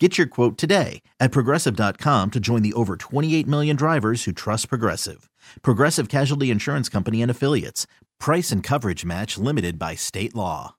[0.00, 4.68] Get your quote today at progressive.com to join the over 28 million drivers who trust
[4.68, 5.30] Progressive.
[5.62, 7.86] Progressive Casualty Insurance Company and Affiliates.
[8.18, 10.74] Price and coverage match limited by state law.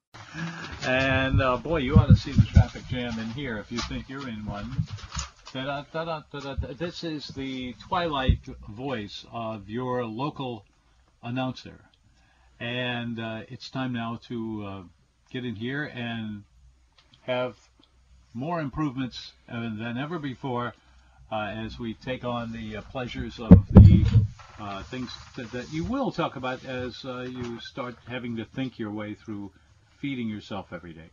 [0.86, 4.10] And uh, boy, you ought to see the traffic jam in here if you think
[4.10, 4.70] you're in one.
[6.78, 10.66] This is the twilight voice of your local
[11.24, 11.80] announcer.
[12.60, 14.82] And uh, it's time now to uh,
[15.32, 16.44] get in here and
[17.22, 17.56] have
[18.36, 20.74] more improvements uh, than ever before
[21.32, 24.06] uh, as we take on the uh, pleasures of the
[24.60, 28.78] uh, things that, that you will talk about as uh, you start having to think
[28.78, 29.52] your way through
[30.02, 31.10] feeding yourself every day.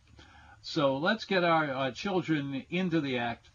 [0.61, 3.47] So let's get our uh, children into the act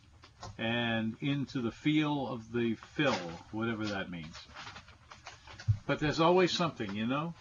[0.57, 3.17] and into the feel of the fill,
[3.53, 4.35] whatever that means.
[5.87, 7.35] But there's always something, you know?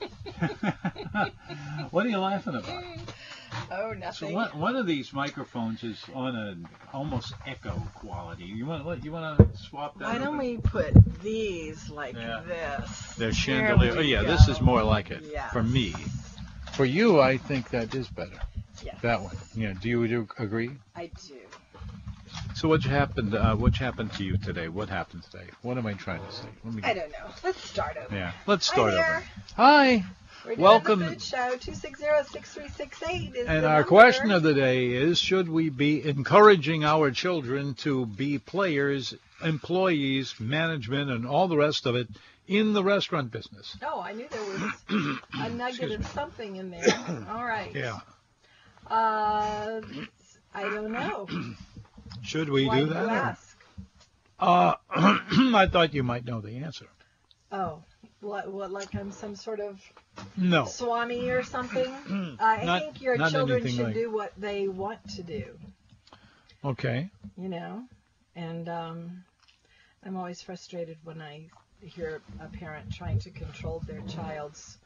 [1.90, 2.84] what are you laughing about?
[3.70, 4.28] Oh, nothing.
[4.30, 8.44] So one, one of these microphones is on an almost echo quality.
[8.44, 10.04] You want you want to swap that?
[10.06, 10.38] Why don't over?
[10.38, 12.42] we put these like Yeah.
[12.46, 13.14] this?
[13.16, 13.94] They're chandelier.
[13.96, 14.28] Oh yeah, go.
[14.28, 15.52] this is more like it Yes.
[15.52, 15.94] for me.
[16.72, 18.38] For you, I think that is better.
[18.84, 18.96] Yes.
[19.02, 19.36] That one.
[19.54, 19.72] Yeah.
[19.80, 20.70] Do you do agree?
[20.94, 21.34] I do.
[22.54, 23.34] So what happened?
[23.34, 24.68] Uh, what happened to you today?
[24.68, 25.46] What happened today?
[25.62, 26.48] What am I trying to say?
[26.64, 26.82] Let me.
[26.84, 27.26] I don't know.
[27.42, 28.14] Let's start over.
[28.14, 28.32] Yeah.
[28.46, 29.16] Let's Hi start there.
[29.16, 29.24] over.
[29.56, 30.04] Hi.
[30.44, 30.98] We're doing Welcome.
[31.00, 31.56] the Food Show.
[31.56, 33.88] Two six zero six three six eight is And our number.
[33.88, 40.34] question of the day is: Should we be encouraging our children to be players, employees,
[40.40, 42.08] management, and all the rest of it
[42.46, 43.76] in the restaurant business?
[43.82, 46.84] Oh, I knew there was a nugget of something in there.
[47.30, 47.74] All right.
[47.74, 47.98] Yeah.
[48.86, 49.80] Uh,
[50.54, 51.28] I don't know.
[52.22, 53.04] Should we Why do you that?
[53.04, 53.56] or- ask?
[54.40, 56.86] Uh, I thought you might know the answer.
[57.52, 57.82] Oh,
[58.20, 58.50] what?
[58.52, 58.70] What?
[58.70, 59.80] Like I'm some sort of
[60.36, 60.64] No.
[60.64, 61.92] Swami or something?
[62.40, 65.44] Uh, I Not- think your children should like- do what they want to do.
[66.64, 67.08] Okay.
[67.36, 67.84] you know
[68.34, 69.24] and um,
[70.04, 71.46] i'm always frustrated when i
[71.80, 74.78] hear a parent trying to control their child's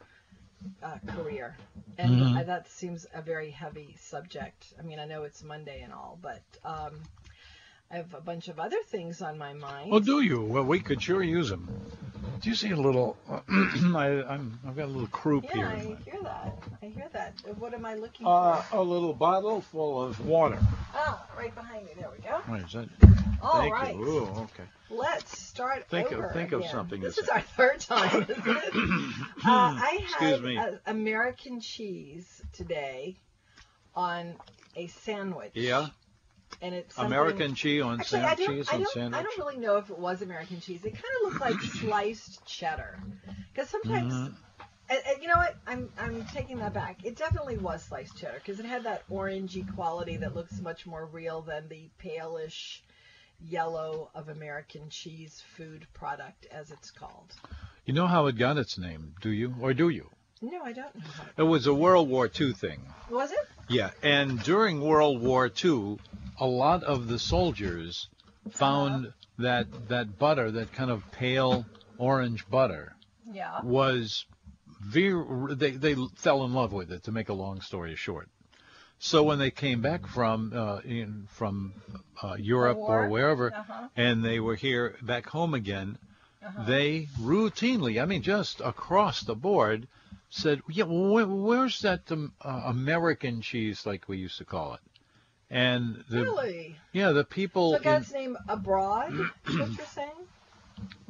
[0.82, 1.56] uh, career
[1.98, 2.36] and Mhm.
[2.36, 6.18] I, that seems a very heavy subject i mean i know it's monday and all
[6.20, 6.92] but um,
[7.92, 10.40] i have a bunch of other things on my mind Well, do you?
[10.42, 11.68] Well, we could sure use them.
[12.40, 13.16] Do you see a little?
[13.28, 15.66] I, I'm, I've got a little croup yeah here.
[15.66, 19.60] i hear that i hear that what am i looking Uh, for a little bottle
[19.60, 20.58] full of water.
[20.94, 22.88] ah right behind me there we go Wait, is that?
[23.42, 24.02] all thank right you.
[24.08, 24.64] Ooh, okay.
[24.90, 28.74] let's start Think of- over think of something this is our third time isn't it?
[29.44, 30.58] Uh, I Excuse had me.
[30.86, 33.16] American cheese today
[33.94, 34.34] on
[34.76, 35.52] a sandwich.
[35.54, 35.88] Yeah.
[36.60, 39.18] And it's something- American cheese on Actually, I sand, don't, cheese I on don't, sandwich.
[39.18, 40.84] I don't really know if it was American cheese.
[40.84, 42.98] It kind of looked like sliced cheddar.
[43.52, 44.34] Because sometimes, Mhm.
[44.90, 45.56] and, and you know what?
[45.66, 47.04] I'm I'm taking that back.
[47.04, 51.06] It definitely was sliced cheddar because it had that orangey quality that looks much more
[51.06, 52.80] real than the palish
[53.40, 57.32] yellow of American cheese food product, as it's called.
[57.84, 59.54] You know how it got its name, do you?
[59.60, 60.08] Or do you?
[60.42, 61.02] No, I don't know.
[61.38, 62.80] It was a World War II thing.
[63.10, 63.38] Was it?
[63.68, 65.98] Yeah, and during World War II,
[66.40, 68.08] a lot of the soldiers
[68.50, 71.64] found that that butter, that kind of pale
[71.96, 72.94] orange butter,
[73.32, 73.60] Yeah.
[73.62, 74.26] was
[74.80, 78.28] very, they, they fell in love with it, to make a long story short.
[78.98, 81.74] So when they came back from uh, in, from
[82.22, 83.88] uh, Europe or wherever, Uh-huh.
[83.96, 85.98] and they were here back home again,
[86.44, 86.64] Uh-huh.
[86.66, 89.86] they routinely, I mean, just across the board,
[90.32, 94.80] said, "Yeah, wh- where's that um, uh, American cheese, like we used to call it?"
[95.50, 96.76] And the really?
[96.92, 100.08] yeah, the people So got in, its name abroad, is what you're saying?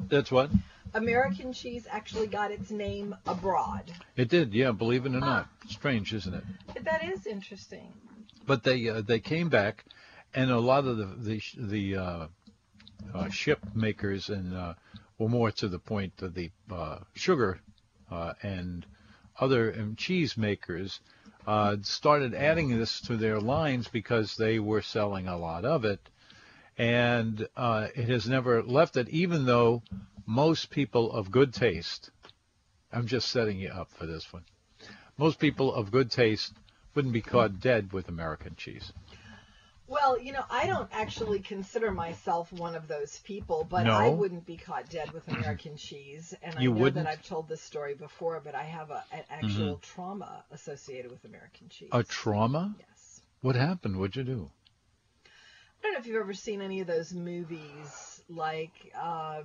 [0.09, 0.51] that's what
[0.93, 3.83] American cheese actually got its name abroad.
[4.17, 4.53] it did.
[4.53, 6.43] Yeah, believe it or not, strange, isn't it?
[6.83, 7.93] That is interesting.
[8.45, 9.85] But they uh, they came back,
[10.35, 12.27] and a lot of the the the uh,
[13.13, 14.73] uh, ship makers and uh,
[15.17, 17.61] well more to the point of the uh, sugar
[18.11, 18.85] uh, and
[19.39, 20.99] other um, cheese makers
[21.45, 25.99] uh, started adding this to their lines because they were selling a lot of it,
[26.77, 29.09] and uh, it has never left it.
[29.09, 29.81] Even though
[30.25, 32.11] most people of good taste,
[32.91, 34.45] I'm just setting you up for this one.
[35.17, 36.53] Most people of good taste
[36.95, 38.93] wouldn't be caught dead with American cheese.
[39.87, 43.93] Well, you know, I don't actually consider myself one of those people, but No?
[43.93, 46.33] I wouldn't be caught dead with American cheese.
[46.41, 47.05] And You I know wouldn't?
[47.05, 51.25] that I've told this story before, but I have a, an actual trauma associated with
[51.25, 51.89] American cheese.
[51.91, 52.73] A trauma?
[52.79, 53.21] yes.
[53.41, 53.97] What happened?
[53.99, 54.49] What'd you do?
[55.25, 55.29] I
[55.83, 58.71] don't know if you've ever seen any of those movies like
[59.01, 59.43] um,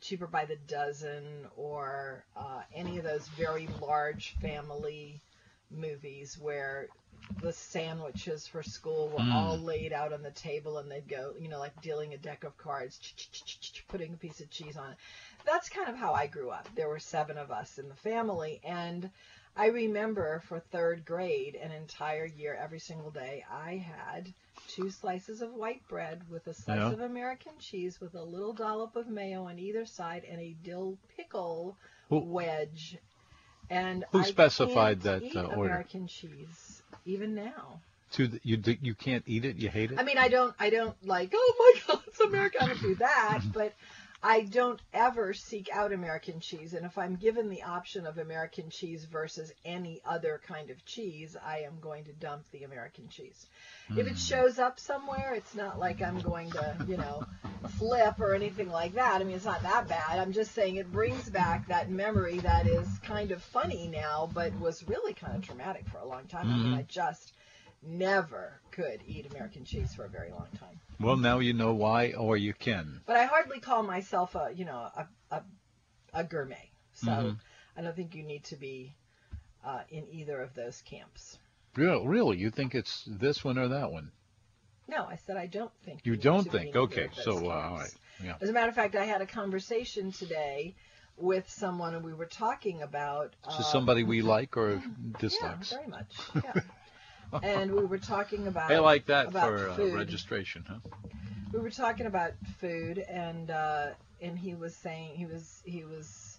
[0.00, 5.20] Cheaper by the Dozen or uh, any of those very large family
[5.70, 6.88] movies where
[7.42, 9.34] the sandwiches for school were Mm.
[9.34, 12.44] all laid out on the table and they'd go, you know, like dealing a deck
[12.44, 12.98] of cards,
[13.88, 14.96] putting a piece of cheese on it.
[15.44, 16.68] That's kind of how I grew up.
[16.74, 19.10] There were seven of us in the family and
[19.56, 24.32] I remember for third grade, an entire year, every single day, I had
[24.68, 26.92] two slices of white bread with a slice Yeah.
[26.92, 30.96] of American cheese with a little dollop of mayo on either side and a dill
[31.16, 31.76] pickle
[32.08, 32.98] wedge.
[33.70, 35.70] And Who I specified can't that, eat uh, order?
[35.70, 37.80] American cheese even now.
[38.12, 39.56] To the, you you can't eat it.
[39.56, 39.98] You hate it.
[39.98, 42.20] I mean, I don't, I don't like, oh my God, it's.
[42.20, 43.74] I don't do that, but
[44.22, 46.74] I don't ever seek out American cheese.
[46.74, 51.36] And if I'm given the option of American cheese versus any other kind of cheese,
[51.36, 53.46] I am going to dump the American cheese.
[53.90, 54.12] If Hmm.
[54.12, 57.24] it shows up somewhere, it's not like I'm going to, you know,
[57.78, 59.20] flip or anything like that.
[59.20, 60.18] I mean, it's not that bad.
[60.18, 64.52] I'm just saying it brings back that memory that is kind of funny now, but
[64.58, 66.50] was really kind of traumatic for a long time.
[66.50, 66.78] I mean, Mhm.
[66.78, 67.34] I just
[67.82, 70.80] never could eat American cheese for a very long time.
[71.00, 73.00] Well, now you know why, or you can.
[73.06, 75.42] But I hardly call myself a, you know, a, a,
[76.12, 76.70] a gourmet.
[76.94, 77.38] So Mhm.
[77.76, 78.94] I don't think you need to be
[79.64, 81.38] uh, in either of those camps.
[81.76, 84.10] Real, really, you think it's this one or that one?
[84.88, 86.00] No, I said I don't think.
[86.04, 86.74] You need don't think?
[86.74, 88.36] in Okay, so uh, all right, yeah.
[88.40, 90.74] As a matter of fact, I had a conversation today
[91.16, 93.34] with someone, and we were talking about.
[93.48, 94.82] Is Uh, this somebody we like or
[95.20, 96.12] yeah, very much.
[96.42, 96.54] Yeah.
[97.42, 98.70] And we were talking about.
[98.70, 100.78] I like that for uh, registration, huh?
[101.52, 103.88] we were talking about food and uh,
[104.20, 106.38] and he was saying he was he was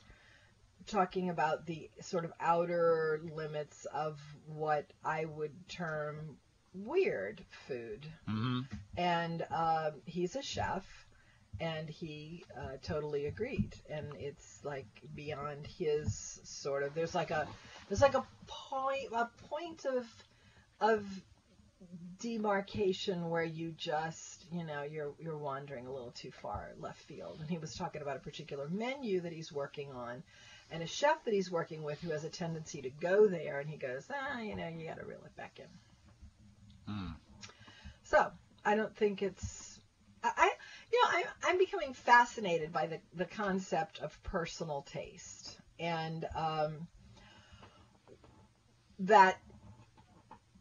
[0.88, 6.38] talking about the sort of outer limits of what I would term
[6.74, 8.62] weird food hmm
[8.98, 10.86] and um, he's a chef
[11.60, 17.48] and he uh, totally agreed and it's like beyond his sort of there's like a
[17.88, 20.06] there's like a point a point of
[20.80, 21.04] of
[22.20, 27.38] demarcation where you just you know you're you're wandering a little too far left field.
[27.40, 30.24] And he was talking about a particular menu that he's working on
[30.72, 33.60] and a chef that he's working with who has a tendency to go there.
[33.60, 36.94] And he goes ah you know you got to reel it back in.
[36.94, 37.16] Mm.
[38.04, 38.32] so
[38.66, 39.80] I don't think it's
[40.24, 40.52] I, I
[40.92, 45.58] you know I, I'm becoming fascinated by the the concept of personal taste.
[45.80, 46.88] And um,
[49.00, 49.40] that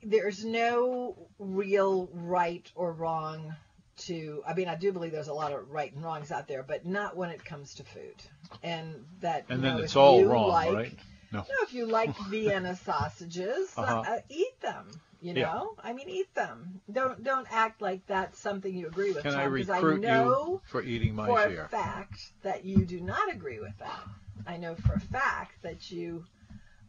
[0.03, 3.55] there's no real right or wrong
[3.97, 6.63] to I mean I do believe there's a lot of right and wrongs out there
[6.63, 8.15] but not when it comes to food
[8.63, 10.99] and that And then know, it's all wrong, like, right?
[11.33, 11.41] No.
[11.41, 14.05] no, if you like Vienna sausages, Uh-huh.
[14.07, 14.89] uh, eat them.
[15.21, 15.47] You Yeah.
[15.53, 16.81] know, I mean, eat them.
[16.91, 19.25] Don't don't act like that's something you agree with.
[19.25, 21.65] Can I Tom, 'cause recruit I know you for eating my for share?
[21.65, 24.01] a fact that you do not agree with that.
[24.47, 26.25] I know for a fact that you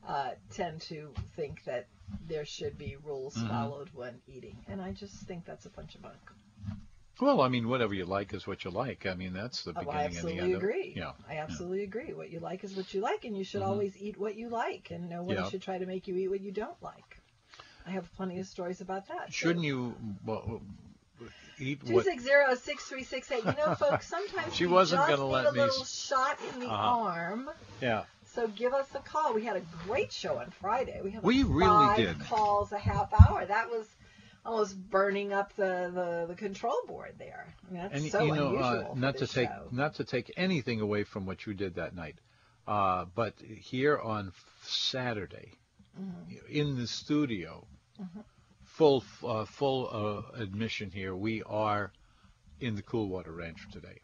[0.10, 1.86] uh, tend to think that
[2.28, 3.48] there should be rules Mhm.
[3.48, 6.18] followed when eating, and I just think that's a bunch of bunk.
[7.22, 9.06] Well, I mean, whatever you like is what you like.
[9.06, 10.54] I mean, that's the Oh, beginning I and the absolutely end.
[10.56, 10.94] of- agree.
[10.96, 11.12] Yeah.
[11.28, 12.14] I absolutely agree.
[12.14, 13.68] What you like is what you like, and you should Mhm.
[13.68, 15.50] always eat what you like, and no one Yeah.
[15.50, 17.20] should try to make you eat what you don't like.
[17.86, 19.32] I have plenty of stories about that.
[19.34, 20.62] Shouldn't you well,
[21.60, 22.06] eat Two what?
[22.06, 23.44] six zero six three six eight.
[23.44, 26.68] You know, folks, sometimes She wasn't gonna need let a me little shot in the
[26.68, 27.00] Uh-huh.
[27.02, 27.50] arm.
[27.82, 28.06] Yeah.
[28.36, 29.34] So give us a call.
[29.34, 31.02] We had a great show on Friday.
[31.04, 32.20] We had We really five did.
[32.22, 33.46] calls a half hour.
[33.46, 33.88] That was
[34.46, 37.54] almost burning up the, the, the control board there.
[37.68, 39.68] I mean, that's And so you know, unusual uh, not to take show.
[39.72, 42.20] not to take anything away from what you did that night,
[42.68, 44.32] uh, but here on
[44.64, 45.52] Saturday,
[46.00, 46.48] Mhm.
[46.48, 47.68] in the studio,
[48.00, 48.24] Mhm.
[48.64, 51.92] full uh, full uh, admission here, we are
[52.62, 54.00] in the Coolwater Ranch today.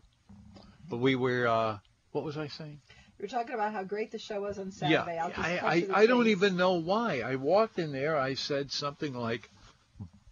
[0.90, 1.48] But we were.
[1.48, 1.80] Uh,
[2.12, 2.82] what was I saying?
[3.18, 5.16] You were talking about how great the show was on Saturday.
[5.16, 7.22] Yeah, I, I, I don't even know why.
[7.22, 8.18] I walked in there.
[8.18, 9.50] I said something like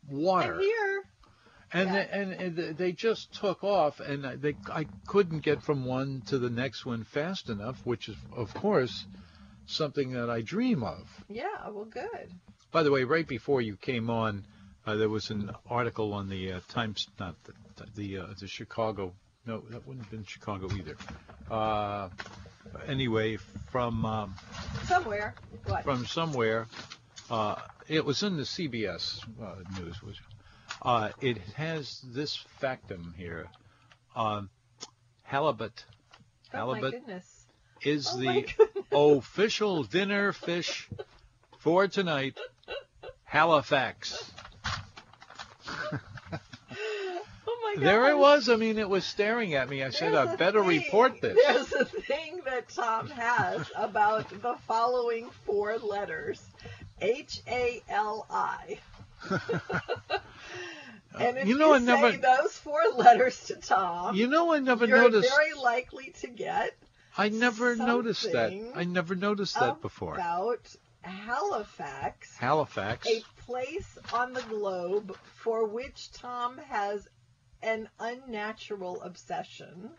[0.09, 1.03] water, I'm here.
[1.71, 1.95] and yeah.
[1.95, 5.85] they, and, and th- they just took off, and I- they I couldn't get from
[5.85, 9.05] one to the next one fast enough, which is of course
[9.65, 11.07] something that I dream of.
[11.29, 12.31] Yeah, well, good.
[12.71, 14.45] By the way, right before you came on,
[14.85, 17.53] uh, there was an article on the uh, Times, not the
[17.95, 19.13] the, uh, the Chicago.
[19.45, 20.97] No, that wouldn't have been Chicago either.
[22.87, 23.37] Anyway,
[23.71, 24.35] from um,
[24.85, 25.35] Somewhere.
[25.65, 25.83] What?
[25.83, 26.67] from somewhere.
[27.29, 27.55] Uh,
[27.87, 30.17] it was in the CBS uh, news, was
[30.81, 33.47] Uh, it has this factum here.
[34.15, 34.49] Um,
[35.23, 35.85] halibut.
[36.53, 37.45] Oh my Halibut goodness.
[37.81, 38.83] is Oh my the goodness.
[38.91, 40.89] official dinner fish
[41.59, 42.37] for tonight.
[43.23, 44.31] Halifax.
[46.31, 47.85] Oh my god.
[47.85, 48.49] There it was.
[48.49, 49.83] I mean, it was staring at me.
[49.83, 51.37] I said, I better thing- report this.
[51.45, 56.41] There's a thing that Tom has about the following four letters
[57.01, 58.79] H A L I.
[61.15, 64.51] And if You you, know, I say never- those four letters to Tom, You know,
[64.51, 65.29] I never you're noticed.
[65.29, 66.71] very likely to get
[67.15, 68.51] I never noticed that.
[68.75, 70.15] I never noticed that before.
[70.15, 73.07] about Halifax, Halifax.
[73.07, 77.07] a place on the globe for which Tom has
[77.63, 79.89] an unnatural obsession.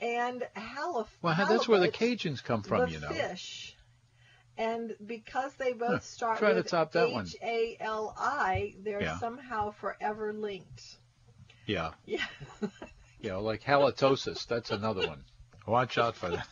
[0.00, 1.16] And Halifax.
[1.22, 3.08] Well, that's where the Cajuns come from, you know.
[3.08, 3.76] fish.
[4.56, 7.08] And because they both Huh, start try to with top that.
[7.08, 9.18] H A L I, they're Yeah.
[9.18, 10.96] somehow forever linked.
[11.66, 11.90] Yeah.
[12.06, 12.24] Yeah.
[13.20, 14.46] You know, like halitosis.
[14.46, 15.24] That's another one.
[15.66, 16.46] Watch out for that.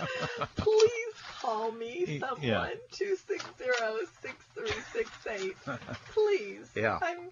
[0.56, 2.70] Please call me someone yeah.
[2.90, 5.56] two six zero six three six eight.
[6.14, 6.70] Please.
[6.74, 6.98] Yeah.
[7.02, 7.28] I'm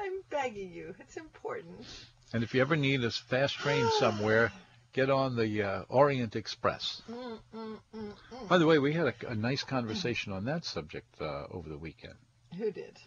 [0.00, 0.94] I'm begging you.
[0.98, 1.86] It's important.
[2.32, 4.52] And if you ever need a fast train somewhere,
[4.92, 7.02] get on the uh, Orient Express.
[7.10, 8.48] Mm, mm, mm, mm.
[8.48, 11.78] By the way, we had a, a nice conversation on that subject uh, over the
[11.78, 12.14] weekend.
[12.56, 12.98] Who did?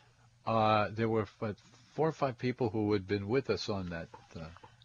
[0.45, 1.25] Uh, there were
[1.95, 4.07] four or five people who had been with us on that.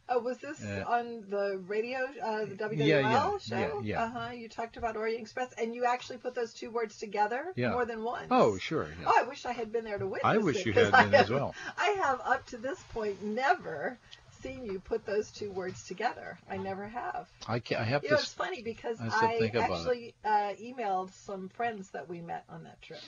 [0.09, 0.85] Uh, Oh, was this Yeah.
[0.85, 3.57] on the radio, uh, the WWL Yeah, yeah, show?
[3.57, 4.03] yeah, yeah.
[4.05, 4.31] Uh huh.
[4.33, 7.71] You talked about Orient Express, and you actually put those two words together Yeah.
[7.73, 8.29] more than once.
[8.31, 8.89] oh, sure.
[9.01, 9.07] Yeah.
[9.09, 10.37] Oh, I wish I had been there to witness it.
[10.37, 11.55] I wish it, you had been as well.
[11.79, 13.99] I have up to this point never
[14.43, 16.39] seen you put those two words together.
[16.49, 17.29] I never have.
[17.47, 18.15] I, ca I have You to.
[18.15, 19.75] know, it's funny because I I, think about it.
[19.75, 23.01] actually uh, emailed some friends that we met on that trip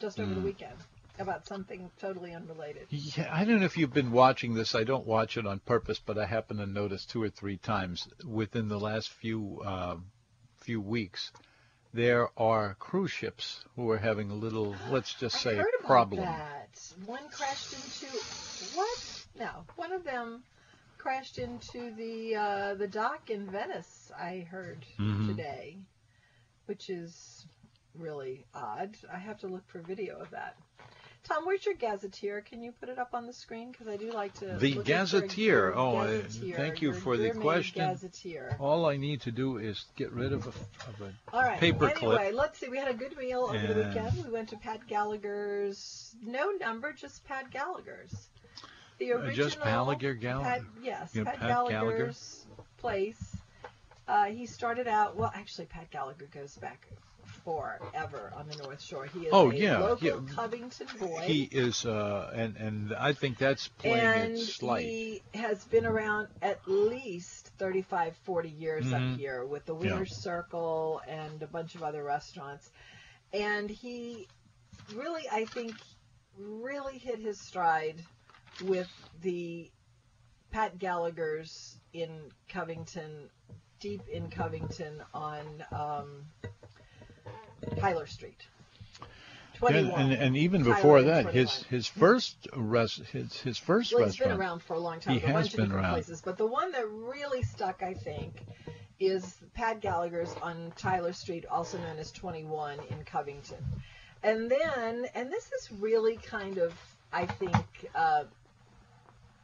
[0.00, 0.44] just over the Mm.
[0.44, 0.76] weekend
[1.18, 2.86] about something totally unrelated.
[2.90, 4.74] Yeah, I don't know if you've been watching this.
[4.74, 8.08] I don't watch it on purpose, but I happen to notice two or three times
[8.24, 9.96] within the last few uh,
[10.60, 11.32] few weeks
[11.96, 16.26] there are cruise ships who are having a little, let's just say, heard about problem.
[16.26, 16.68] that.
[17.06, 18.18] One crashed into
[18.74, 19.26] what?
[19.38, 20.42] No, one of them
[20.98, 24.12] crashed into the uh, the dock in Venice.
[24.18, 25.26] I heard Mhm.
[25.26, 25.78] today,
[26.66, 27.46] which is
[27.94, 28.96] really odd.
[29.10, 30.56] I have to look for video of that.
[31.28, 32.40] Tom, where's your gazetteer?
[32.40, 33.72] Can you put it up on the screen?
[33.72, 34.44] Because I do like to.
[34.44, 35.72] The look at your gazetteer.
[35.74, 37.80] Oh, I- gazetteer, thank you for the question.
[37.82, 38.56] Gazetteer.
[38.60, 41.58] All I need to do is get rid of a, of a All right.
[41.58, 42.34] paper anyway, clip.
[42.34, 42.68] let's see.
[42.68, 44.24] We had a good meal over the weekend.
[44.24, 46.14] We went to Pat Gallagher's.
[46.22, 48.28] No number, just Pat Gallagher's.
[48.98, 49.34] The Uh, original.
[49.34, 50.48] just Gallagher Gallagher?
[50.48, 51.72] Pat, yes, Yeah, Pat, Pat Gallagher.
[51.74, 52.46] Gallagher's
[52.78, 53.36] place.
[54.08, 55.16] Uh, he started out.
[55.16, 56.86] Well, actually, Pat Gallagher goes back
[57.46, 59.06] forever on the North Shore.
[59.06, 60.34] He is Oh, a yeah, local yeah.
[60.34, 61.20] Covington boy.
[61.22, 64.84] He is, uh, and and I think that's playing and it slight.
[64.84, 69.12] he has been around at least 35, 40 years Mhm.
[69.14, 69.92] up here with the Yeah.
[69.92, 72.68] Winner's Circle and a bunch of other restaurants.
[73.32, 74.26] And he
[74.92, 75.74] really, I think,
[76.36, 78.02] really hit his stride
[78.64, 78.90] with
[79.22, 79.70] the
[80.50, 83.30] Pat Gallagher's in Covington,
[83.78, 86.26] deep in Covington on um,
[87.78, 88.46] Tyler Street.
[89.54, 90.00] And, 21.
[90.00, 94.16] and, and even Tyler before that, his his first res, his his first Well, he's
[94.16, 95.14] been around for a long time.
[95.14, 95.94] He has been around.
[95.94, 98.42] places, but the one that really stuck, I think,
[99.00, 103.64] is Pat Gallagher's on Tyler Street, also known as 21 in Covington.
[104.22, 106.74] And then, and this is really kind of,
[107.12, 108.24] I think, uh,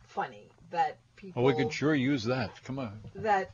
[0.04, 2.50] funny that people Well, we could sure use that.
[2.64, 3.00] Come on.
[3.16, 3.50] that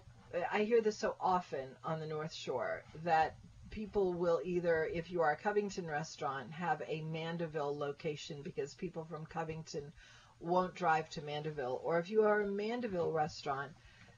[0.53, 3.35] I hear this so often on the North Shore that
[3.79, 9.05] people will either, if you are a Covington restaurant, have a Mandeville location because people
[9.05, 9.93] from Covington
[10.41, 13.71] won't drive to Mandeville, or if you are a Mandeville restaurant,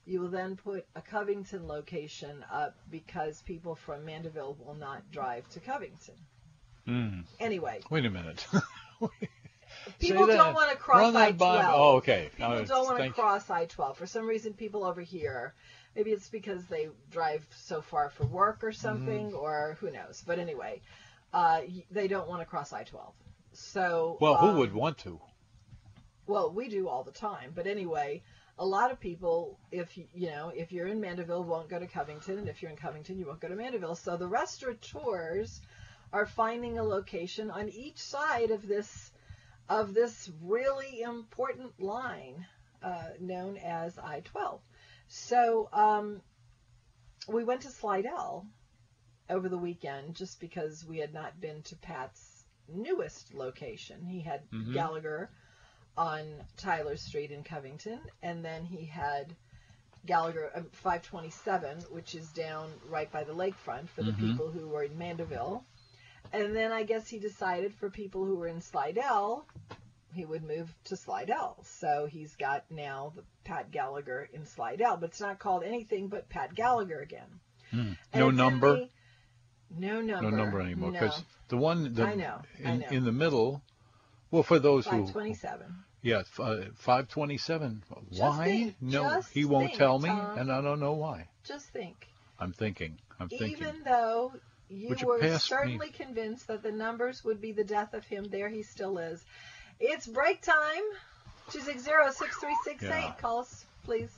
[0.07, 5.47] you will then put a Covington location up because people from Mandeville will not drive
[5.51, 6.15] to Covington.
[6.89, 7.25] Mm.
[7.39, 8.47] Anyway, Wait a minute.
[10.01, 10.39] people that.
[10.39, 11.71] don't want to cross Run I-12.
[11.75, 12.31] Oh, okay.
[12.35, 13.97] People don't want to cross I-12.
[13.97, 15.53] For some reason, people over here,
[15.97, 19.37] maybe it's because they drive so far for work or something, Mm-hmm.
[19.37, 20.23] or who knows.
[20.27, 20.81] But anyway,
[21.33, 23.13] uh, they don't want to cross I-12.
[23.53, 25.21] So Well, um, who would want to?
[26.27, 27.53] Well, we do all the time.
[27.55, 28.23] But anyway,
[28.59, 31.87] a lot of people, if you you know, if you're in Mandeville, won't go to
[31.87, 33.97] Covington, and if you're in Covington, you won't go to Mandeville.
[33.97, 35.61] So the restaurateurs
[36.13, 39.11] are finding a location on each side of this
[39.69, 42.45] of this really important line
[42.83, 44.59] uh, known as I-12.
[45.13, 46.21] So um,
[47.29, 48.47] we went to Slidell
[49.29, 54.05] over the weekend just because we had not been to Pat's newest location.
[54.05, 54.73] He had Mhm.
[54.73, 55.29] Gallagher
[55.97, 56.25] on
[56.57, 59.35] Tyler Street in Covington, and then he had
[60.07, 64.21] Gallagher uh, 527, which is down right by the lakefront for the Mhm.
[64.21, 65.65] people who were in Mandeville.
[66.33, 69.45] And then I guess he decided for people who were in Slidell,
[70.15, 71.57] he would move to Slidell.
[71.65, 76.29] So he's got now the Pat Gallagher in Slidell, but it's not called anything but
[76.29, 77.41] Pat Gallagher again.
[77.71, 77.93] Hmm.
[78.15, 78.89] No number.
[79.77, 80.31] no number.
[80.31, 80.93] No number anymore.
[80.93, 81.01] No.
[81.01, 82.87] Because the one the, I know, I in, know.
[82.91, 83.63] in the middle.
[84.31, 85.67] Well, for those who 527.
[86.03, 87.83] Yeah, f- uh, 527.
[88.11, 88.45] Just Why?
[88.45, 90.39] think, no, he won't think, tell me, Tom.
[90.39, 91.29] and I don't know why.
[91.45, 92.09] Just think.
[92.39, 92.99] I'm thinking.
[93.19, 93.51] I'm thinking.
[93.51, 94.33] Even though
[94.69, 98.05] you you were pass me- certainly convinced that the numbers would be the death of
[98.07, 99.23] him, there he still is.
[99.81, 100.83] It's break time.
[101.51, 102.83] 260-6368.
[102.83, 103.13] Yeah.
[103.21, 104.11] Call us, please.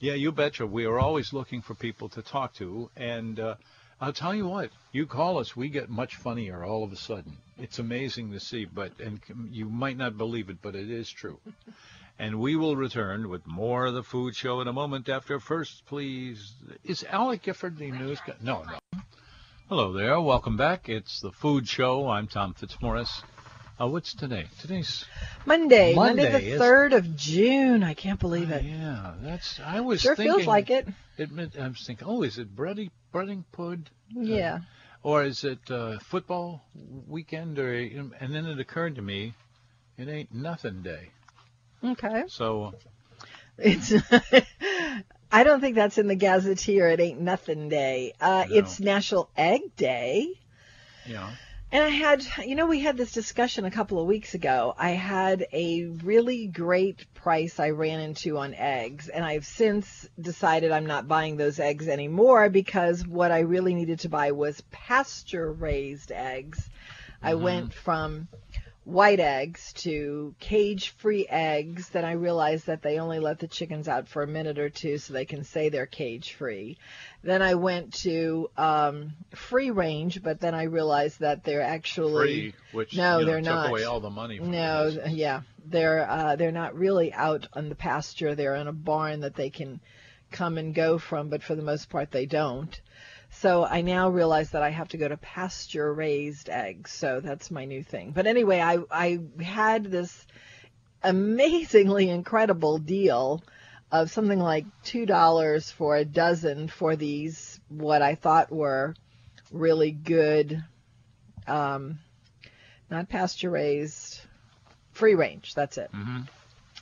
[0.00, 0.66] Yeah, you betcha.
[0.66, 3.54] We are always looking for people to talk to, and uh,
[4.00, 4.70] I'll tell you what.
[4.92, 7.36] You call us, we get much funnier all of a sudden.
[7.56, 11.38] It's amazing to see, but and you might not believe it, but it is true.
[12.18, 15.08] and we will return with more of the food show in a moment.
[15.08, 16.52] After first, please,
[16.82, 18.34] is Alec Gifford the news guy?
[18.42, 19.00] No, no.
[19.68, 20.20] Hello there.
[20.20, 20.88] Welcome back.
[20.88, 22.08] It's the food show.
[22.08, 23.22] I'm Tom Fitzmaurice.
[23.80, 24.46] Uh, what's today?
[24.60, 25.04] Today's
[25.46, 27.82] Monday, Monday, Monday the 3rd of June.
[27.82, 28.62] I can't believe it.
[28.62, 29.58] Yeah, that's.
[29.58, 30.36] I was Sure thinking.
[30.36, 30.86] feels like it.
[31.18, 33.90] It meant, I was thinking, oh, is it breading, breading pud?
[34.10, 34.60] Yeah.
[35.02, 36.64] Or is it uh, football
[37.08, 37.58] weekend?
[37.58, 39.34] Or and then it occurred to me,
[39.98, 41.10] it ain't nothing day.
[41.82, 42.24] Okay.
[42.28, 42.74] So
[43.58, 43.92] It's.
[45.32, 46.90] I don't think that's in the Gazetteer.
[46.90, 48.12] It ain't nothing day.
[48.20, 48.56] Uh, No.
[48.56, 50.28] It's National Egg Day.
[51.08, 51.28] know,
[51.74, 54.76] And I had, you know, we had this discussion a couple of weeks ago.
[54.78, 60.70] I had a really great price I ran into on eggs, and I've since decided
[60.70, 65.50] I'm not buying those eggs anymore because what I really needed to buy was pasture
[65.52, 66.70] raised eggs.
[67.20, 67.42] I mm-hmm.
[67.42, 68.28] went from
[68.84, 71.88] white eggs to cage free eggs.
[71.88, 74.98] Then I realized that they only let the chickens out for a minute or two
[74.98, 76.76] so they can say they're cage free.
[77.22, 82.54] Then I went to um, free range, but then I realized that they're actually free,
[82.72, 83.68] which No, you know, they're took not.
[83.70, 84.38] away all the money.
[84.38, 88.34] From no, the yeah, they're uh, they're not really out on the pasture.
[88.34, 89.80] They're in a barn that they can
[90.30, 92.78] come and go from, but for the most part they don't.
[93.40, 96.92] So I now realize that I have to go to pasture raised eggs.
[96.92, 98.12] So that's my new thing.
[98.12, 100.26] But anyway, I I had this
[101.02, 103.42] amazingly incredible deal
[103.92, 108.94] of something like two dollars for a dozen for these what I thought were
[109.52, 110.64] really good
[111.46, 111.98] um,
[112.90, 114.20] not pasture raised
[114.92, 116.26] free range that's it Mhm.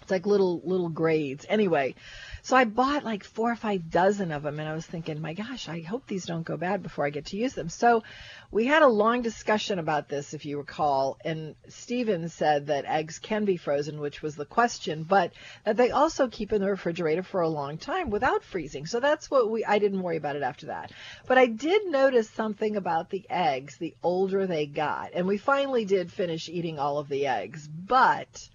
[0.00, 1.94] it's like little little grades anyway
[2.42, 5.32] so i bought like four or five dozen of them and i was thinking my
[5.32, 7.68] gosh i hope these don't go bad before i get to use them.
[7.68, 8.02] So
[8.50, 13.18] we had a long discussion about this if you recall and steven said that eggs
[13.18, 15.32] can be frozen which was the question but
[15.64, 18.86] that they also keep in the refrigerator for a long time without freezing.
[18.86, 20.92] So that's what we i didn't worry about it after that.
[21.26, 25.84] But i did notice something about the eggs the older they got and we finally
[25.84, 28.48] did finish eating all of the eggs but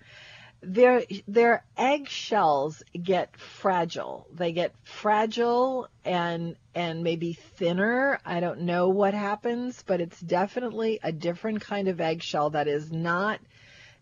[0.61, 4.27] their their egg shells get fragile.
[4.33, 8.19] They get fragile and and maybe thinner.
[8.25, 12.91] I don't know what happens, but it's definitely a different kind of eggshell that is
[12.91, 13.39] not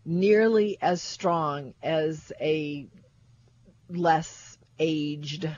[0.04, 2.86] nearly as strong as a
[3.90, 5.48] less aged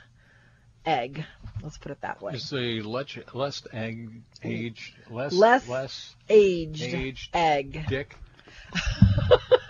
[0.84, 1.24] egg.
[1.62, 2.34] Let's put it that way.
[2.34, 7.86] Is the less, less egg aged less Less less Aged, aged egg.
[7.88, 8.16] dick?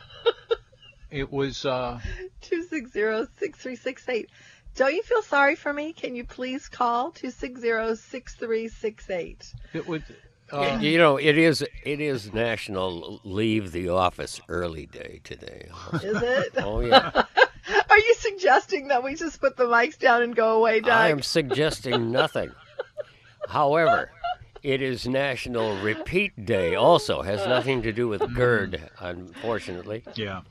[1.11, 1.65] it was.
[1.65, 2.01] uh
[2.41, 4.31] Two six zero six three six eight.
[4.77, 5.93] Don't you feel sorry for me?
[5.93, 9.53] Can you please call two six zero six three six eight?
[9.73, 10.05] It would.
[10.51, 15.69] Uh, you know, it is it is National Leave the Office Early Day today.
[16.03, 16.53] Is it?
[16.59, 17.11] Oh yeah,
[17.91, 20.91] Are you suggesting that we just put the mics down and go away, Doug?
[20.93, 22.51] I am suggesting nothing.
[23.49, 24.11] However,
[24.63, 26.75] it is National Repeat Day.
[26.75, 27.49] Also, has uh.
[27.49, 28.89] nothing to do with GERD, mm.
[29.01, 30.03] unfortunately.
[30.15, 30.43] yeah.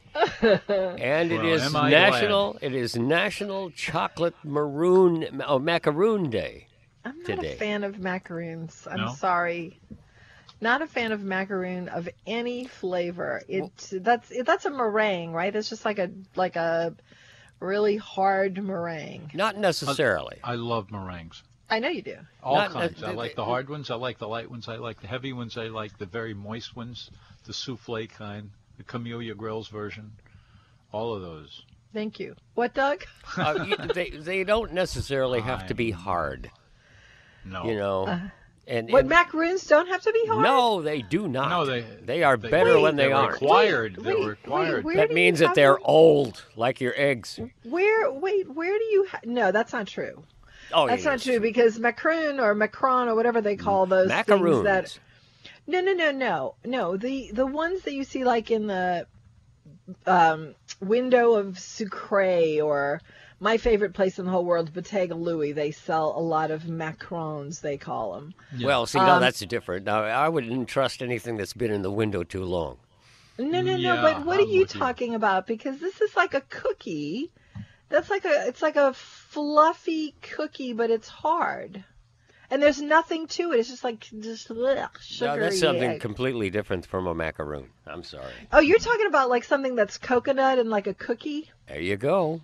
[0.41, 2.57] And it Well, is am I National.
[2.61, 6.67] It is National Chocolate Maroon oh, Macaroon Day.
[7.05, 7.53] I'm not today.
[7.53, 8.87] a fan of macaroons.
[8.89, 9.13] I'm No?
[9.13, 9.79] sorry.
[10.59, 13.43] Not a fan of macaroon of any flavor.
[13.47, 15.55] It that's it, that's a meringue, right?
[15.55, 16.95] It's just like a like a
[17.59, 19.31] really hard meringue.
[19.35, 20.37] Not necessarily.
[20.43, 21.43] I love meringues.
[21.69, 22.17] I know you do.
[22.41, 23.03] All Not- kinds.
[23.03, 23.89] uh, I like the hard ones.
[23.91, 24.67] I like the light ones.
[24.69, 25.57] I like the heavy ones.
[25.57, 27.11] I like the very moist ones,
[27.45, 30.11] the souffle kind, the Camellia Grills version.
[30.93, 31.63] All of those.
[31.93, 32.35] Thank you.
[32.55, 33.03] What, Doug?
[33.37, 36.49] Uh, you- they they don't necessarily have to be hard.
[37.45, 37.65] No.
[37.65, 38.27] You know, Uh-huh.
[38.69, 40.43] And, What and- macaroons don't have to be hard?
[40.43, 41.49] No, they do not.
[41.49, 43.31] No, they- they are they- better Wait, when they They're aren't.
[43.41, 43.95] required.
[43.97, 44.83] Wait, They're required.
[44.83, 45.83] where that do means you that have they're them?
[45.85, 47.39] old, like your eggs.
[47.63, 48.11] Where?
[48.11, 49.07] Wait, where do you?
[49.09, 50.21] Ha- no, that's not true.
[50.73, 54.09] Oh, That's yeah, not it's true because macaroon or macron or whatever they call those
[54.11, 54.63] things Macaroons.
[54.65, 54.99] that.
[55.65, 56.97] No, no, no, no, no.
[56.97, 59.07] The the ones that you see like in the
[60.05, 63.01] um, window of Sucre or
[63.39, 65.51] my favorite place in the whole world, Bottega Louie.
[65.51, 67.61] They sell a lot of macarons.
[67.61, 68.33] They call them.
[68.61, 69.85] Well, see, now Um, that's different.
[69.85, 72.77] Now, I wouldn't trust anything that's been in the window too long.
[73.37, 74.01] No, no, no.
[74.01, 74.79] But what I'm are you with you.
[74.79, 75.45] talking about?
[75.45, 77.29] Because this is like a cookie.
[77.89, 78.47] That's like a.
[78.47, 81.83] It's like a fluffy cookie, but it's hard.
[82.49, 83.59] And there's nothing to it.
[83.59, 84.55] It's just like just ugh,
[85.19, 85.99] No, that's something egg.
[86.01, 87.69] completely different from a macaroon.
[87.85, 88.31] I'm sorry.
[88.53, 91.51] Oh, you're talking about like something that's coconut and like a cookie.
[91.67, 92.41] There you go.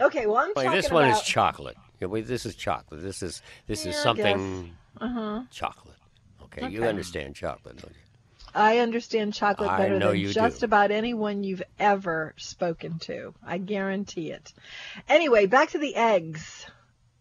[0.00, 1.18] Okay, well I'm Wait, talking this one about.
[1.18, 1.76] is chocolate.
[2.00, 3.00] This is chocolate.
[3.02, 5.42] This is this is Yeah, I something Uh huh.
[5.50, 5.96] chocolate.
[6.42, 8.00] Okay, you understand chocolate, don't you?
[8.54, 10.66] I understand chocolate better than just do.
[10.66, 13.34] about anyone you've ever spoken to.
[13.44, 14.52] I guarantee it.
[15.08, 16.66] Anyway, back to the eggs.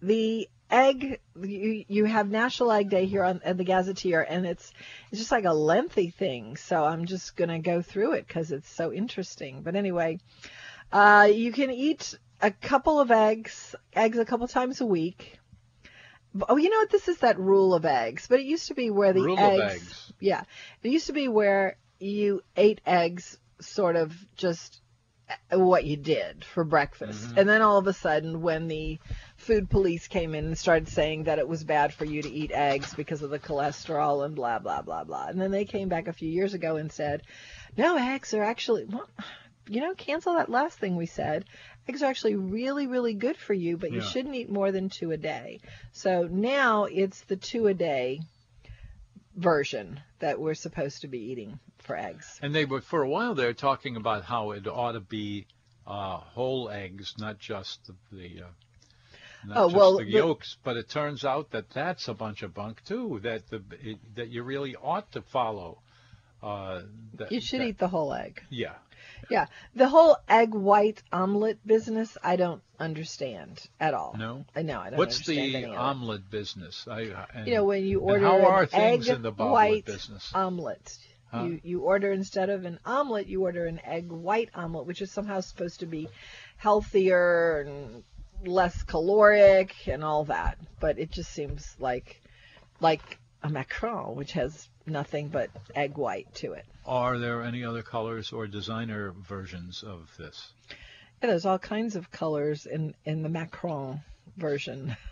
[0.02, 4.72] The egg you, you have National Egg Day here on at the Gazetteer, and it's
[5.12, 6.58] it's just like a lengthy thing.
[6.58, 9.62] So I'm just gonna go through it because it's so interesting.
[9.62, 10.20] But anyway,
[10.92, 15.40] uh, you can eat a couple of eggs, eggs a couple times a week.
[16.50, 16.90] Oh, you know what?
[16.90, 19.62] This is that rule of eggs, but it used to be where the Rule eggs,
[19.62, 20.13] of eggs.
[20.24, 20.44] Yeah,
[20.82, 24.80] it used to be where you ate eggs sort of just
[25.30, 27.28] uh, what you did for breakfast.
[27.28, 27.40] Mm-hmm.
[27.40, 29.00] And then all of a sudden, when the
[29.36, 32.52] food police came in and started saying that it was bad for you to eat
[32.54, 35.28] eggs because of the cholesterol and blah, blah, blah, blah.
[35.28, 37.24] And then they came back a few years ago and said,
[37.76, 39.10] no, eggs are actually, well,
[39.68, 41.44] you know, cancel that last thing we said.
[41.90, 45.12] Eggs are actually really, really good for you, but you shouldn't eat more than two
[45.12, 45.60] a day.
[45.92, 48.22] So now it's the two a day
[49.36, 52.40] version that we're supposed to be eating for eggs.
[52.42, 55.48] And they were for a while there talking about how it ought to be
[55.86, 58.48] uh, whole eggs, not just the, the uh,
[59.46, 60.58] not Oh, just well, the yolks.
[60.64, 63.20] But it turns out that that's a bunch of bunk too.
[63.24, 65.80] That the it, that you really ought to follow.
[66.42, 66.82] Uh,
[67.16, 68.42] that, You should that- eat the whole egg.
[68.50, 68.76] Yeah.
[69.30, 69.46] Yeah.
[69.76, 74.16] The whole egg white omelet business, I don't understand at all.
[74.18, 74.46] No.
[74.56, 74.80] I know.
[74.80, 75.76] I don't What's the any of it.
[75.78, 76.88] omelet business?
[76.90, 77.02] I,
[77.46, 80.32] You know, when you order how are an things egg in the white business?
[80.36, 80.98] omelet,
[81.32, 81.44] Huh?
[81.46, 85.10] you you order instead of an omelet, you order an egg white omelet, which is
[85.12, 86.08] somehow supposed to be
[86.58, 88.04] healthier and
[88.46, 90.58] less caloric and all that.
[90.80, 92.22] But it just seems like
[92.80, 96.66] like a macaron, which has nothing but egg white to it.
[96.86, 100.52] Are there any other colors or designer versions of this?
[101.22, 104.02] Yeah, there's all kinds of colors in in the macaron
[104.38, 104.96] version.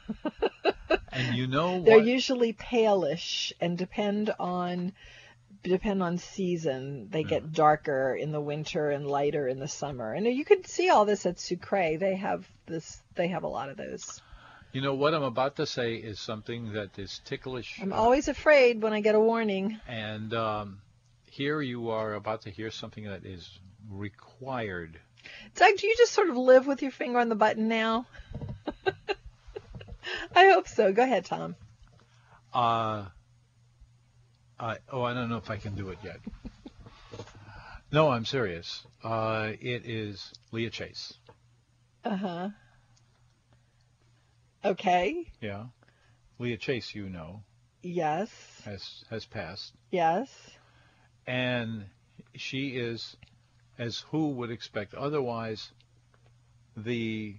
[1.13, 4.93] And you know They're usually palish and depend on
[5.61, 7.09] depend on season.
[7.09, 7.27] They Mm.
[7.27, 10.13] get darker in the winter and lighter in the summer.
[10.13, 11.97] And you can see all this at Sucre.
[11.97, 13.01] They have this.
[13.15, 14.21] They have a lot of those.
[14.73, 17.79] You know what I'm about to say is something that is ticklish.
[17.81, 19.79] I'm always afraid when I get a warning.
[19.85, 20.81] And um,
[21.25, 24.97] here you are about to hear something that is required.
[25.55, 28.05] Doug, do you just sort of live with your finger on the button now?
[30.35, 30.93] I hope so.
[30.93, 31.55] Go ahead, Tom.
[32.53, 33.05] Uh,
[34.57, 36.19] I, oh, I don't know if I can do it yet.
[37.91, 38.85] no, I'm serious.
[39.03, 41.13] Uh, it is Leah Chase.
[42.05, 42.49] Uh huh.
[44.63, 45.25] Okay.
[45.41, 45.65] Yeah.
[46.39, 47.43] Leah Chase, you know,
[47.83, 48.29] Yes.
[48.65, 49.73] has has passed.
[49.91, 50.29] Yes.
[51.27, 51.85] and
[52.35, 53.15] she is,
[53.77, 55.71] as who would expect otherwise,
[56.77, 57.35] the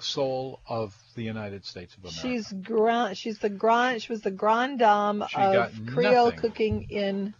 [0.00, 2.20] soul of the United States of America.
[2.20, 3.16] She's grand.
[3.18, 4.02] She's the grand.
[4.02, 6.40] She was the grand dame She of Creole nothing.
[6.40, 7.34] cooking in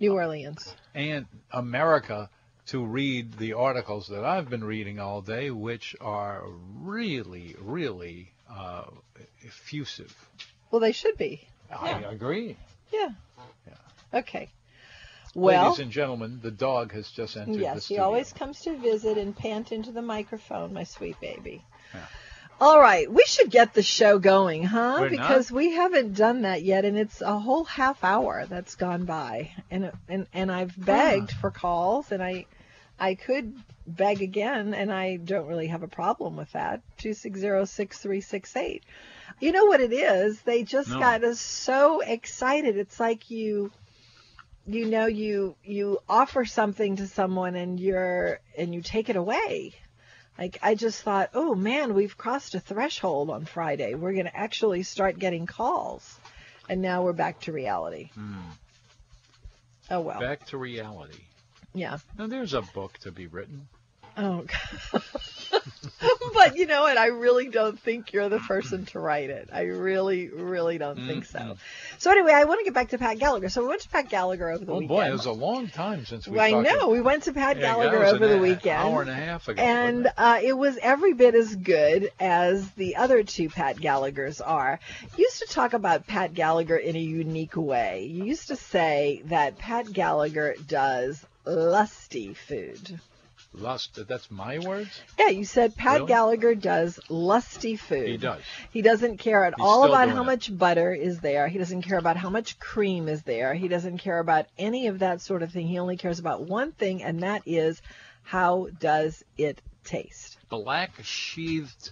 [0.00, 0.74] New Orleans.
[0.94, 2.30] and America
[2.68, 6.44] to read the articles that I've been reading all day, which are
[6.80, 8.84] really, really uh,
[9.42, 10.14] effusive.
[10.70, 11.48] Well, they should be.
[11.70, 12.56] I agree.
[12.92, 13.10] Yeah.
[13.66, 14.18] Yeah.
[14.20, 14.50] Okay.
[15.34, 18.76] Well, Ladies and gentlemen, the dog has just entered the yes, he always comes to
[18.76, 21.62] visit and pant into the microphone, my sweet baby.
[21.94, 22.00] Yeah.
[22.60, 24.96] All right, we should get the show going, huh?
[25.00, 25.28] We're not?
[25.28, 29.52] because we haven't done that yet, and it's a whole half hour that's gone by,
[29.70, 32.46] and and and I've begged for calls, and I
[32.98, 33.52] I could
[33.86, 36.82] beg again, and I don't really have a problem with that.
[36.98, 38.82] Two six zero six three six eight.
[39.40, 40.40] You know what it is?
[40.42, 40.98] They just No.
[40.98, 42.76] got us so excited.
[42.76, 43.70] It's like you
[44.66, 49.72] you know you you offer something to someone and you're and you take it away
[50.38, 53.94] Like I just thought, oh man, we've crossed a threshold on Friday.
[53.94, 56.18] We're going to actually start getting calls,
[56.68, 58.10] and now we're back to reality.
[58.14, 58.50] Hmm.
[59.90, 61.22] Oh well, Back to reality.
[61.74, 61.98] Yeah.
[62.18, 63.68] Now there's a book to be written.
[64.20, 64.44] Oh,
[64.92, 65.02] God.
[66.34, 66.98] but you know what?
[66.98, 69.48] I really don't think you're the person to write it.
[69.52, 71.56] I really, really don't think so.
[71.98, 73.48] So anyway, I want to get back to Pat Gallagher.
[73.48, 74.90] So we went to Pat Gallagher over the Oh weekend.
[74.90, 76.40] Oh boy, it was a long time since we.
[76.40, 76.88] I know.
[76.88, 78.78] We went to Pat Yeah, Gallagher over the a- weekend.
[78.88, 79.62] Hour and a half ago.
[79.62, 80.12] and it?
[80.16, 84.80] uh, it was every bit as good as the other two Pat Gallaghers are.
[85.16, 88.06] You used to talk about Pat Gallagher in a unique way.
[88.06, 93.00] You used to say that Pat Gallagher does lusty food.
[93.54, 93.98] Lust.
[94.06, 95.00] That's my words.
[95.18, 96.08] Yeah, you said Pat Really?
[96.08, 98.06] Gallagher does lusty food.
[98.08, 98.42] He does.
[98.72, 100.26] He doesn't care at He's all about how it.
[100.26, 101.48] much butter is there.
[101.48, 103.54] He doesn't care about how much cream is there.
[103.54, 105.66] He doesn't care about any of that sort of thing.
[105.66, 107.80] He only cares about one thing, and that is
[108.22, 110.36] how does it taste?
[110.50, 111.90] Black sheathed,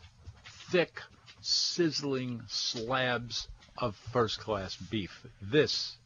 [0.70, 1.00] thick,
[1.40, 5.24] sizzling slabs of first class beef.
[5.40, 5.96] This,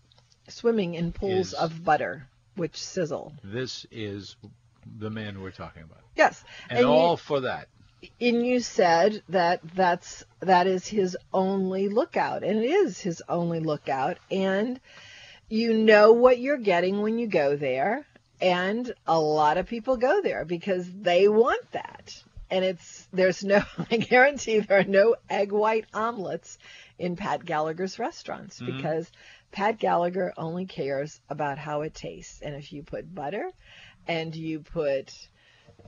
[0.46, 2.28] Swimming in pools of butter,
[2.60, 3.32] which sizzle.
[3.42, 4.36] this is
[4.98, 7.68] the man we're talking about, Yes, and, you- all for that.
[8.20, 12.42] and you said that that's that is his only lookout.
[12.42, 14.18] And it is his only lookout.
[14.30, 14.80] And
[15.48, 18.06] you know what you're getting when you go there.
[18.40, 22.22] And a lot of people go there because they want that.
[22.50, 26.58] And it's there's no i guarantee there are no egg white omelets
[26.98, 28.76] in pat gallagher's restaurants mm-hmm.
[28.76, 29.10] because
[29.52, 33.50] pat gallagher only cares about how it tastes and if you put butter
[34.06, 35.12] and you put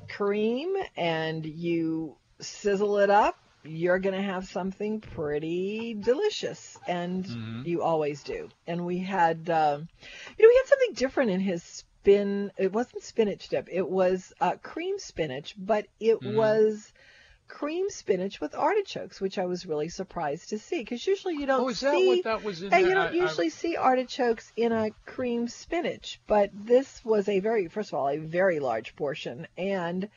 [0.08, 6.76] cream and you sizzle it up, you're going to have something pretty delicious.
[6.86, 7.64] And Mhm.
[7.64, 8.48] you always do.
[8.66, 9.88] And we had, um,
[10.36, 12.52] you know, we had something different in his spin.
[12.58, 16.24] It wasn't spinach dip, it was uh, cream spinach, but it Mhm.
[16.24, 16.92] was
[17.58, 21.60] cream spinach with artichokes, which I was really surprised to see because usually you don't
[21.60, 22.08] Oh, is that see.
[22.08, 26.18] what that was in Yeah, you don't I- usually see artichokes in a cream spinach,
[26.26, 30.08] but this was a very, first of all, a very large portion, and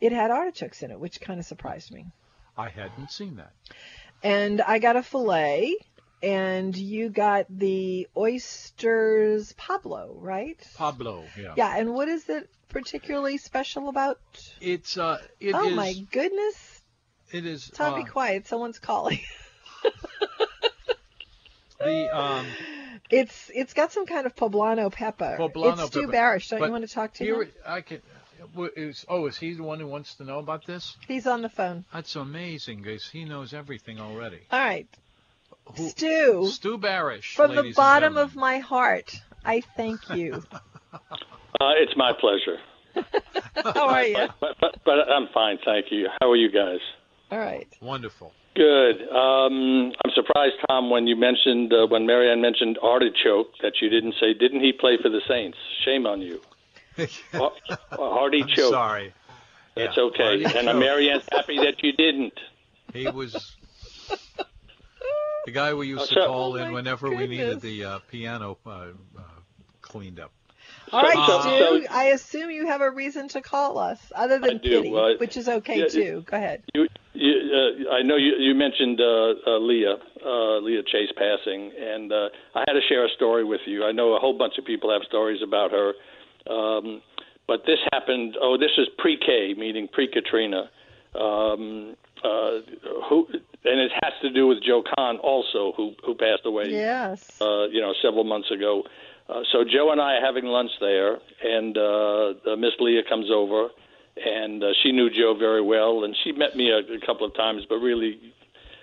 [0.00, 2.06] it had artichokes in it, which kind of surprised me.
[2.56, 3.52] I hadn't seen that.
[4.22, 5.76] And I got a fillet,
[6.22, 10.56] and you got the oysters Pablo, right?
[10.76, 11.54] Pablo, yeah.
[11.56, 14.18] Yeah, and what is it particularly special about?
[14.60, 16.73] It's uh, it oh is- my goodness!
[17.34, 18.46] It is Tom, uh, be quiet.
[18.46, 19.20] Someone's calling.
[21.78, 22.46] the um.
[23.10, 25.36] It's it's got some kind of poblano pepper.
[25.38, 26.12] Poblano it's Stu pepper.
[26.12, 26.48] Barish.
[26.50, 27.50] Don't But you want to talk to Here, him?
[27.66, 28.00] I can.
[28.76, 30.96] Is, oh, is he the one who wants to know about this?
[31.08, 31.84] He's on the phone.
[31.94, 34.40] That's amazing, because he knows everything already.
[34.50, 34.86] All right,
[35.76, 37.34] Who, Stu, Stu Barish.
[37.34, 40.42] from the bottom of my heart, I thank you.
[40.92, 40.98] Uh,
[41.78, 42.58] it's my pleasure.
[43.74, 44.28] How are you?
[44.40, 46.08] But, but, but I'm fine, thank you.
[46.20, 46.80] How are you guys?
[47.34, 47.66] All right.
[47.80, 48.32] Wonderful.
[48.54, 49.08] Good.
[49.10, 54.14] Um, I'm surprised, Tom, when you mentioned, uh, when Marianne mentioned artichoke, that you didn't
[54.20, 55.58] say, didn't he play for the Saints?
[55.84, 56.40] Shame on you.
[57.32, 57.52] Har-
[57.90, 59.12] Hardy I'm sorry.
[59.74, 60.42] That's Yeah, okay.
[60.44, 60.78] Hardy and.
[60.78, 62.38] Marianne's happy that you didn't.
[62.92, 63.56] He was
[65.46, 67.98] the guy we used to So- call Oh, in my whenever we needed the uh,
[68.08, 69.22] piano uh, uh,
[69.82, 70.30] cleaned up.
[70.92, 71.84] All right, so- Stu.
[71.88, 74.82] so- I assume you have a reason to call us, other than I do.
[74.82, 76.24] pity, Uh, which is okay yeah, too.
[76.30, 76.62] Go ahead.
[76.72, 76.88] You, you,
[77.54, 82.28] uh, I know you, you mentioned uh, uh, Leah, uh, Leah Chase passing, and uh,
[82.54, 83.84] I had to share a story with you.
[83.84, 85.92] I know a whole bunch of people have stories about her,
[86.50, 87.00] um,
[87.46, 88.36] but this happened.
[88.40, 90.70] Oh, this is pre-K, meaning pre-Katrina.
[91.14, 92.60] Um, uh,
[93.08, 93.26] who,
[93.64, 97.40] and it has to do with Joe Kahn also, who who passed away Yes.
[97.40, 98.82] uh, you know, several months ago.
[99.28, 103.30] Uh, so Joe and I are having lunch there, and uh, uh, Miss Leah comes
[103.30, 103.68] over,
[104.16, 107.34] and uh, she knew Joe very well, and she met me a, a couple of
[107.34, 107.62] times.
[107.68, 108.20] But really,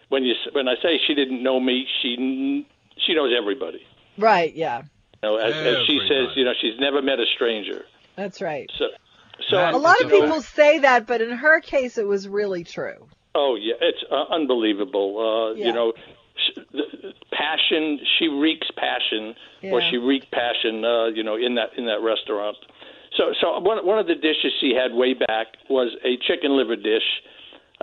[0.09, 2.65] when you s- when I say she didn't know me, she kn-
[3.05, 3.81] she knows everybody.
[4.17, 4.53] Right.
[4.53, 4.83] Yeah.
[5.23, 7.85] You know, as, as she says, you know, she's never met a stranger.
[8.15, 8.69] That's right.
[8.77, 8.85] So,
[9.49, 12.63] so a lot of a- people say that, but in her case, it was really
[12.63, 13.07] true.
[13.33, 15.17] Oh yeah, it's uh, unbelievable.
[15.19, 15.67] Uh, Yeah.
[15.67, 15.93] You know,
[16.35, 17.99] sh- the, passion.
[18.19, 19.71] She reeks passion, yeah.
[19.71, 20.83] or she reeked passion.
[20.83, 22.57] Uh, you know, in that in that restaurant.
[23.17, 26.75] So, so one one of the dishes she had way back was a chicken liver
[26.75, 27.03] dish.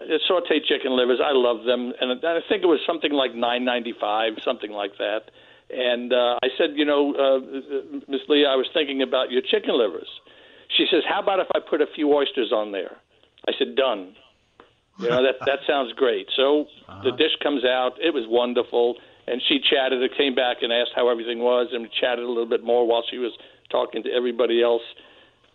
[0.01, 3.65] Uh, Sauteed chicken livers, I love them, and I think it was something like nine
[3.65, 5.31] ninety five, something like that.
[5.71, 9.77] And uh, I said, you know, uh, Miss Lee, I was thinking about your chicken
[9.77, 10.09] livers.
[10.77, 12.97] She says, how about if I put a few oysters on there?
[13.47, 14.15] I said, done.
[14.99, 16.27] You know that that sounds great.
[16.37, 16.67] So
[17.05, 17.93] the dish comes out.
[18.03, 20.03] It was wonderful, and she chatted.
[20.03, 22.87] It came back and asked how everything was, and we chatted a little bit more
[22.87, 23.33] while she was
[23.71, 24.83] talking to everybody else.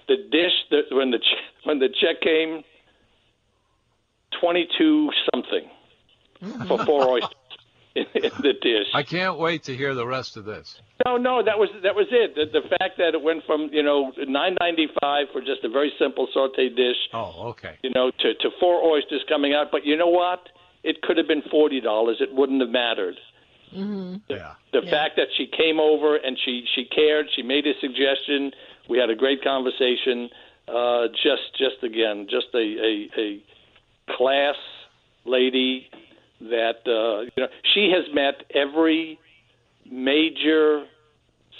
[0.08, 2.64] The dish that when the ch- when the check came,
[4.40, 5.70] twenty-two something
[6.68, 7.32] for four oysters
[7.96, 8.88] in, in the dish.
[8.94, 10.80] I can't wait to hear the rest of this.
[11.06, 12.36] No, no, that was that was it.
[12.36, 15.92] The, the fact that it went from you know nine ninety-five for just a very
[16.00, 17.78] simple sauté dish, Oh, okay.
[17.84, 19.68] you know, to to four oysters coming out.
[19.72, 20.50] But you know what?
[20.84, 22.18] It could have been forty dollars.
[22.20, 23.16] It wouldn't have mattered.
[23.74, 24.16] Mm-hmm.
[24.30, 24.54] Yeah.
[24.72, 24.90] The Yeah.
[24.92, 28.52] fact that she came over and she she cared, she made a suggestion.
[28.90, 30.30] We had a great conversation.
[30.68, 33.44] Uh, just just again, just a a, a
[34.16, 34.56] class
[35.26, 35.88] lady
[36.42, 39.20] that uh, you know she has met every
[39.90, 40.86] major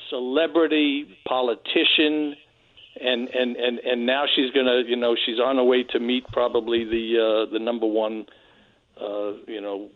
[0.10, 2.36] celebrity politician
[3.02, 6.26] and and and and now she's gonna you know she's on her way to meet
[6.32, 8.26] probably the uh the number one
[9.02, 9.90] uh you know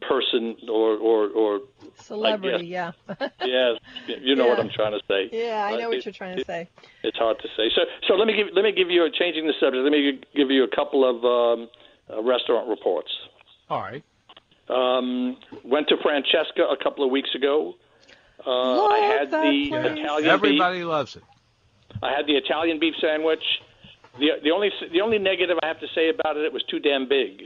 [0.00, 1.60] person or or or
[1.98, 2.92] Celebrity, yeah.
[3.44, 3.74] yeah
[4.06, 6.38] you know what i'm trying to say yeah, I Uh, know what it- you're trying
[6.38, 6.68] to say.
[7.02, 9.46] it's hard to say so so let me give let me give you a changing
[9.46, 11.68] the subject let me give you a couple of um
[12.10, 13.10] uh, restaurant reports
[13.68, 14.02] All right.
[14.68, 17.74] um went to francesca a couple of weeks ago
[18.46, 19.98] uh, I had that the place.
[19.98, 20.32] Italian beef.
[20.32, 21.22] Everybody loves it.
[22.02, 23.42] I had the Italian beef sandwich.
[24.18, 26.78] The the only the only negative I have to say about it, it was too
[26.78, 27.42] damn big.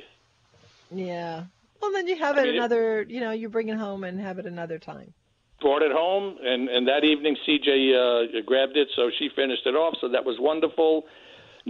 [0.92, 1.44] Yeah.
[1.80, 4.38] Well, then you have it mean, another, you know, you bring it home and have
[4.38, 5.12] it another time.
[5.60, 9.74] Brought it home, and and that evening CJ uh, grabbed it, so she finished it
[9.74, 9.94] off.
[10.00, 11.04] So that was wonderful.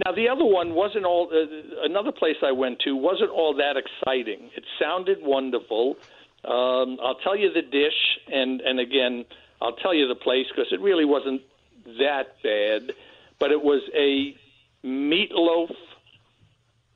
[0.03, 1.29] Now the other one wasn't all.
[1.31, 4.49] Uh, another place I went to wasn't all that exciting.
[4.55, 5.95] It sounded wonderful.
[6.43, 9.25] Um, I'll tell you the dish, and and again,
[9.61, 11.41] I'll tell you the place because it really wasn't
[11.99, 12.93] that bad.
[13.39, 14.35] But it was a
[14.85, 15.71] meatloaf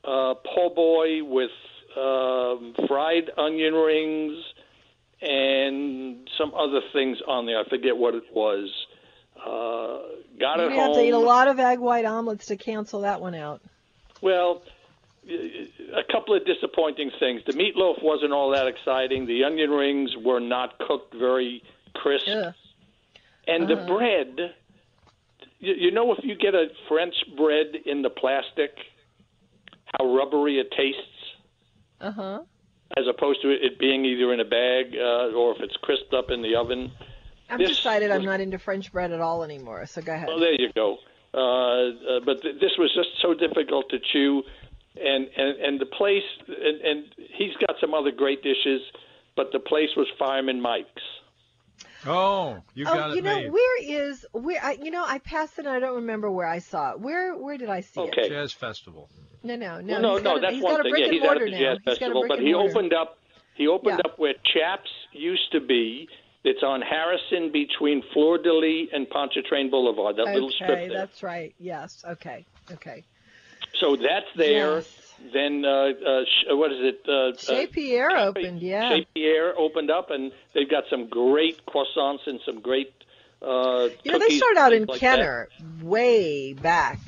[0.04, 1.52] uh, po' boy with
[1.98, 4.44] um, fried onion rings
[5.22, 7.60] and some other things on there.
[7.60, 8.70] I forget what it was.
[9.36, 10.00] Uh,
[10.40, 13.22] got You it have to eat a lot of egg white omelets to cancel that
[13.22, 13.62] one out.
[14.22, 14.62] Well,
[15.28, 17.42] a couple of disappointing things.
[17.46, 19.26] The meatloaf wasn't all that exciting.
[19.28, 22.28] The onion rings were not cooked very crisp.
[22.28, 22.54] Ugh.
[23.48, 23.88] And the Uh-huh.
[23.98, 24.56] bread,
[25.60, 28.72] you, you know, if you get a French bread in the plastic,
[29.98, 31.02] how rubbery it tastes,
[32.02, 32.40] Uh huh.
[32.98, 36.32] as opposed to it being either in a bag uh, or if it's crisped up
[36.32, 36.92] in the oven.
[37.50, 39.86] I'm This decided I'm not into French bread at all anymore.
[39.86, 40.28] So go ahead.
[40.28, 40.98] Well, there you go.
[41.34, 44.44] Uh, uh, but th- this was just so difficult to chew,
[44.96, 48.82] and and and the place, and, and he's got some other great dishes,
[49.36, 51.04] but the place was Fireman Mike's.
[52.06, 53.52] Oh, you oh, got oh, it you know made.
[53.52, 54.64] where is where?
[54.64, 55.66] I, you know, I passed it.
[55.66, 57.00] and I don't remember where I saw it.
[57.00, 58.24] Where where did I see Okay.
[58.24, 58.30] it?
[58.30, 59.10] Jazz Festival.
[59.44, 59.94] No, no, no.
[60.02, 60.94] Well, no, no, a, that's one thing.
[60.98, 62.70] Yeah, he's at the jazz He's got a festival, but he mortar.
[62.72, 63.18] opened up.
[63.56, 64.12] He opened Yeah.
[64.12, 66.08] up where Chaps used to be.
[66.46, 70.16] It's on Harrison between Fleur de Lis and Pontchartrain Boulevard.
[70.16, 70.98] That little strip Okay, there.
[71.00, 71.54] that's right.
[71.60, 72.04] Yes.
[72.08, 72.46] Okay.
[72.72, 73.04] Okay.
[73.82, 74.76] So that's there.
[74.76, 74.99] Yes.
[75.34, 77.02] Then uh, uh, sh- what is it?
[77.08, 78.62] Uh, Chez uh, Pierre opened.
[78.62, 78.90] Yeah.
[78.90, 82.92] Chez Pierre opened up, and they've got some great croissants and some great.
[83.42, 85.18] Uh, You know, they started out in like that.
[85.18, 85.50] Kenner
[85.82, 87.00] way back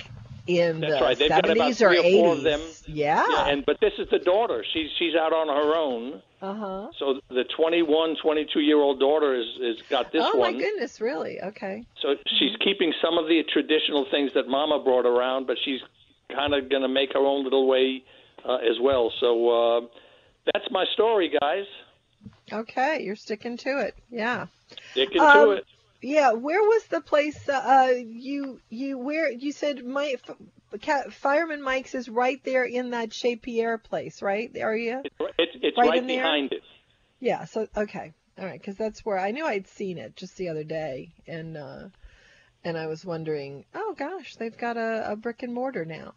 [0.48, 1.18] in That's the right.
[1.18, 2.20] They've got about 70s or three or 80s.
[2.20, 2.62] four of them.
[2.88, 3.26] Yeah.
[3.30, 4.64] Yeah, and but this is the daughter.
[4.74, 6.22] She's she's out on her own.
[6.42, 6.92] uh huh.
[7.00, 10.54] So the 21, 22 year old daughter is is got this Oh one.
[10.54, 11.42] my goodness, really?
[11.42, 11.86] Okay.
[12.02, 15.82] So she's keeping some of the traditional things that Mama brought around, but she's
[16.32, 18.04] kind of going to make our own little way
[18.48, 19.12] uh, as well.
[19.20, 19.82] So uh,
[20.54, 21.66] that's my story, guys.
[22.52, 23.96] Okay, you're sticking to it.
[24.10, 24.48] Yeah.
[24.92, 25.66] Sticking Um, to it.
[26.02, 30.16] Yeah, where was the place uh, uh you you where you said my
[31.12, 34.50] Fireman Mike's is right there in that Chez Pierre place, right?
[34.62, 35.02] Are you?
[35.04, 36.18] It's, it's, it's right right, in there?
[36.18, 36.64] behind it.
[37.20, 38.14] Yeah, so okay.
[38.40, 41.56] All right, cuz that's where I knew I'd seen it just the other day and
[41.56, 41.90] uh
[42.64, 46.14] and I was wondering, oh gosh, they've got a, a brick and mortar now.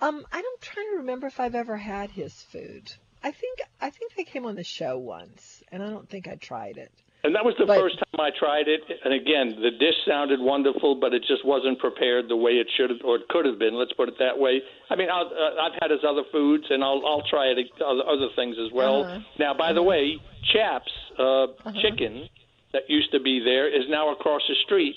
[0.00, 2.92] Um I'm trying to remember if I've ever had his food.
[3.22, 6.34] I think I think they came on the show once and I don't think I
[6.36, 6.92] tried it.
[7.24, 8.82] And that was the But- first time I tried it.
[9.04, 12.90] And again, the dish sounded wonderful, but it just wasn't prepared the way it should
[12.90, 13.74] have or it could have been.
[13.74, 14.62] Let's put it that way.
[14.90, 18.04] I mean, I'll, uh, I've had his other foods, and I'll I'll try it other
[18.06, 19.02] other things as well.
[19.04, 19.18] Uh-huh.
[19.40, 20.20] Now, by the way,
[20.52, 21.46] Chaps uh,
[21.82, 22.28] Chicken
[22.72, 24.94] that used to be there is now across the street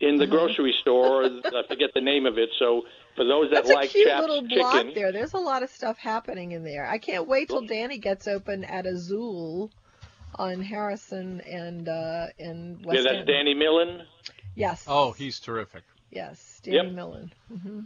[0.00, 0.30] in the Uh-huh.
[0.30, 1.24] grocery store.
[1.24, 2.50] I forget the name of it.
[2.58, 2.82] So
[3.14, 5.12] for those that That's like a cute Chaps little block Chicken, there.
[5.12, 6.86] There's a lot of stuff happening in there.
[6.86, 9.70] I can't wait till Danny gets open at Azul
[10.34, 13.26] on Harrison and uh and West yeah, that's End.
[13.26, 14.02] Danny Millen.
[14.54, 14.84] Yes.
[14.86, 15.82] Oh, he's terrific.
[16.10, 16.92] yes, Danny Yep.
[16.92, 17.32] Millen.
[17.48, 17.80] hmm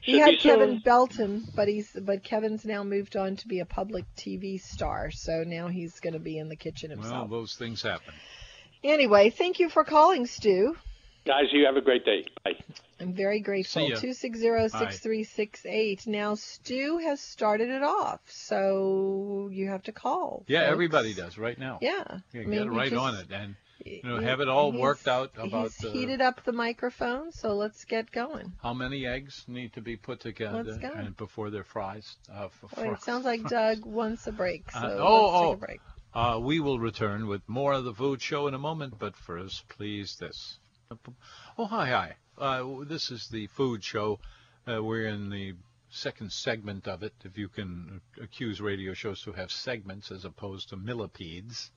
[0.00, 0.78] He had Kevin soon.
[0.78, 5.42] Belton, but he's but Kevin's now moved on to be a public TV star, so
[5.44, 7.28] now he's going to be in the kitchen himself.
[7.30, 8.14] Well, those things happen.
[8.84, 10.76] Anyway, thank you for calling, Stu.
[11.24, 12.26] Guys, you have a great day.
[12.44, 12.56] Bye.
[13.00, 13.88] I'm very grateful.
[13.96, 16.06] See 260-6368.
[16.06, 20.44] Now, Stu has started it off, so you have to call.
[20.48, 20.72] Yeah, folks.
[20.72, 21.78] everybody does right now.
[21.80, 22.02] Yeah.
[22.32, 23.54] Yeah, get mean, right just- on it and
[23.84, 27.54] you know, have it all worked out about, He's uh, heated up the microphone, so
[27.54, 28.52] let's get going.
[28.62, 30.92] how many eggs need to be put together Let's go.
[30.92, 32.16] and before they're fries.
[32.32, 35.32] Uh, for, Wait, for- it sounds like Doug wants a break, so Uh, let's oh,
[35.32, 35.52] take oh.
[35.52, 35.80] a break.
[36.14, 39.68] Uh, we will return with more of the food show in a moment, but first,
[39.68, 40.58] please, this.
[41.58, 42.16] Oh, hi, hi.
[42.38, 44.18] Uh, this is the food show.
[44.66, 45.54] Uh, we're in the
[45.90, 50.70] second segment of it, if you can accuse radio shows to have segments as opposed
[50.70, 51.70] to millipedes.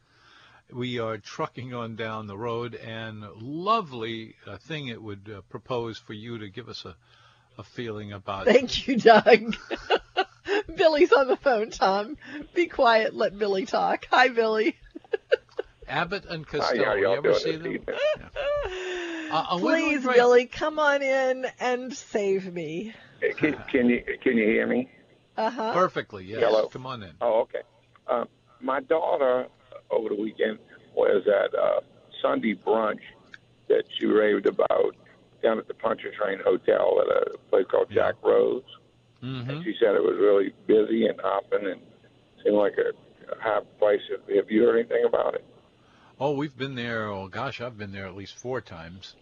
[0.72, 5.98] We are trucking on down the road, and lovely uh, thing it would uh, propose
[6.00, 6.96] for you to give us a,
[7.58, 8.46] a feeling about.
[8.46, 9.56] Thank you, Doug.
[10.76, 12.18] Billy's on the phone, Tom.
[12.54, 14.08] Be quiet, let Billy talk.
[14.10, 14.76] Hi, Billy.
[15.88, 16.84] Abbott and Costello.
[16.84, 17.96] how you ever see this them?
[19.26, 19.32] Evening?
[19.32, 20.16] Uh, uh, we're doing Please, great.
[20.18, 22.94] Billy, come on in and save me.
[23.38, 24.90] Can, can you can you hear me?
[25.38, 25.74] Uh huh.
[25.74, 26.40] Perfectly, yes.
[26.44, 26.68] Hello.
[26.68, 27.12] Come on in.
[27.22, 27.62] Oh, okay.
[28.08, 28.28] Um,
[28.62, 29.48] my daughter
[29.92, 30.60] over the weekend
[30.96, 31.82] was at a
[32.22, 33.00] Sunday brunch
[33.68, 34.96] that she raved about
[35.44, 38.12] down at the Pontchartrain Hotel at a place called Yeah.
[38.12, 38.64] Jack Rose.
[39.22, 41.82] hmm She said it was really busy and hopping and
[42.44, 42.90] seemed like a,
[43.32, 44.02] a high place.
[44.36, 45.46] Have you heard anything about it?
[46.20, 47.08] Oh, we've been there.
[47.08, 49.16] Oh gosh, I've been there at least four times.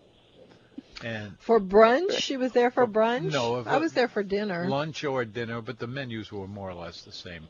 [1.04, 2.20] And For brunch?
[2.20, 3.32] She was there for For- brunch?
[3.32, 4.68] no, if I was there for dinner.
[4.70, 7.48] lunch or dinner, but the menus were more or less the same.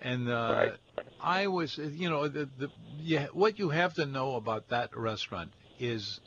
[0.00, 1.04] And uh, Right.
[1.20, 2.70] I was, you know, the, the
[3.02, 6.20] yeah, what you have to know about that restaurant is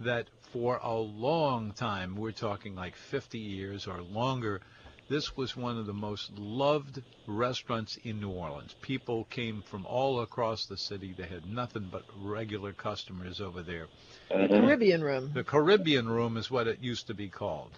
[0.00, 4.62] that for a long time, we're talking like 50 years or longer,
[5.08, 8.74] this was one of the most loved restaurants in New Orleans.
[8.82, 11.14] People came from all across the city.
[11.16, 13.86] They had nothing but regular customers over there.
[14.28, 15.30] The Caribbean room.
[15.32, 17.70] The Caribbean Room is what it used to be called.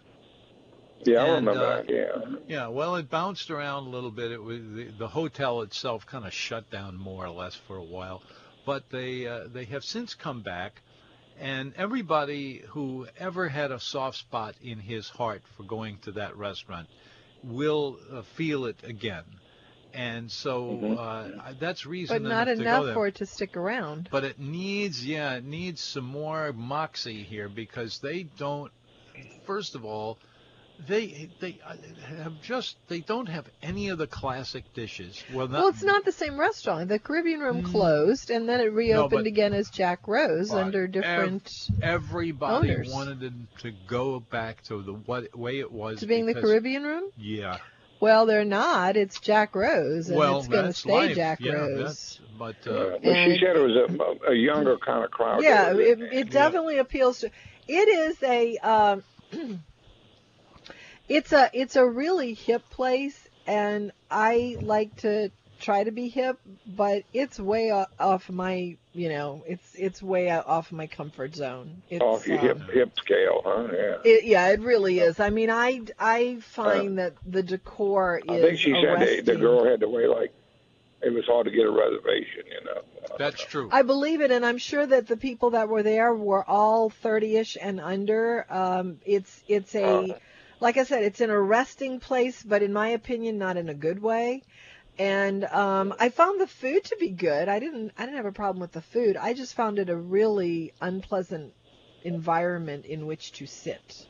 [1.04, 1.88] Yeah, I remember uh, that.
[1.88, 2.36] Yeah.
[2.48, 4.32] Yeah, well, it bounced around a little bit.
[4.32, 7.84] It was the, the hotel itself kind of shut down more or less for a
[7.84, 8.22] while,
[8.66, 10.82] but they uh, they have since come back,
[11.38, 16.36] and everybody who ever had a soft spot in his heart for going to that
[16.36, 16.88] restaurant
[17.42, 19.24] will uh, feel it again,
[19.94, 22.94] and so uh, that's reason But not enough to go enough there.
[22.94, 24.08] for it to stick around.
[24.10, 28.72] But it needs, yeah, it needs some more moxie here because they don't.
[29.46, 30.18] First of all,
[30.86, 31.74] they they uh,
[32.22, 35.22] have just they don't have any of the classic dishes.
[35.32, 36.88] Well, not, Well, it's not the same restaurant.
[36.88, 41.52] The Caribbean room closed, and then it reopened but- again as Jack Rose under different
[41.82, 42.90] Everybody owners.
[42.92, 46.00] wanted to, to go back to the what way it was.
[46.00, 47.10] to being the Caribbean room.
[47.18, 47.58] Yeah.
[48.00, 48.96] Well, they're not.
[48.96, 51.16] It's Jack Rose, and well, it's going to stay life.
[51.16, 51.78] Jack yeah, Rose.
[51.84, 55.42] That's, but Uh, uh, but she said it was a, a younger kind of crowd.
[55.42, 57.30] Yeah, it, it definitely appeals to.
[57.68, 58.56] It is a.
[58.58, 59.04] Um,
[61.10, 66.38] it's a it's a really hip place, and I like to try to be hip,
[66.66, 71.82] but it's way off my you know it's it's way off my comfort zone.
[71.90, 73.68] It's, off your um, hip hip scale, huh?
[73.72, 73.96] Yeah.
[74.04, 75.18] It, yeah, it really is.
[75.18, 78.30] I mean, I I find that the decor is.
[78.30, 80.32] I think she said the, the girl had to wait like
[81.02, 82.82] it was hard to get a reservation, you know.
[83.18, 83.68] that's true.
[83.72, 87.56] I believe it, and I'm sure that the people that were there were all 30ish
[87.60, 88.46] and under.
[88.50, 90.18] Um, it's it's a,
[90.60, 94.00] like I said, it's an arresting place, but in my opinion, not in a good
[94.02, 94.42] way.
[94.98, 97.48] And um, I found the food to be good.
[97.48, 99.16] I didn't I didn't have a problem with the food.
[99.16, 101.54] I just found it a really unpleasant
[102.02, 104.06] environment in which to sit.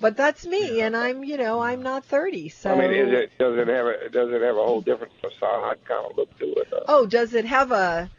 [0.00, 2.70] But that's me, and I'm you know I'm not 30, so.
[2.70, 5.78] I mean, is it does it have a does it have a whole different facade
[5.88, 6.72] kind of look to it?
[6.72, 8.10] Uh, Oh, does it have a?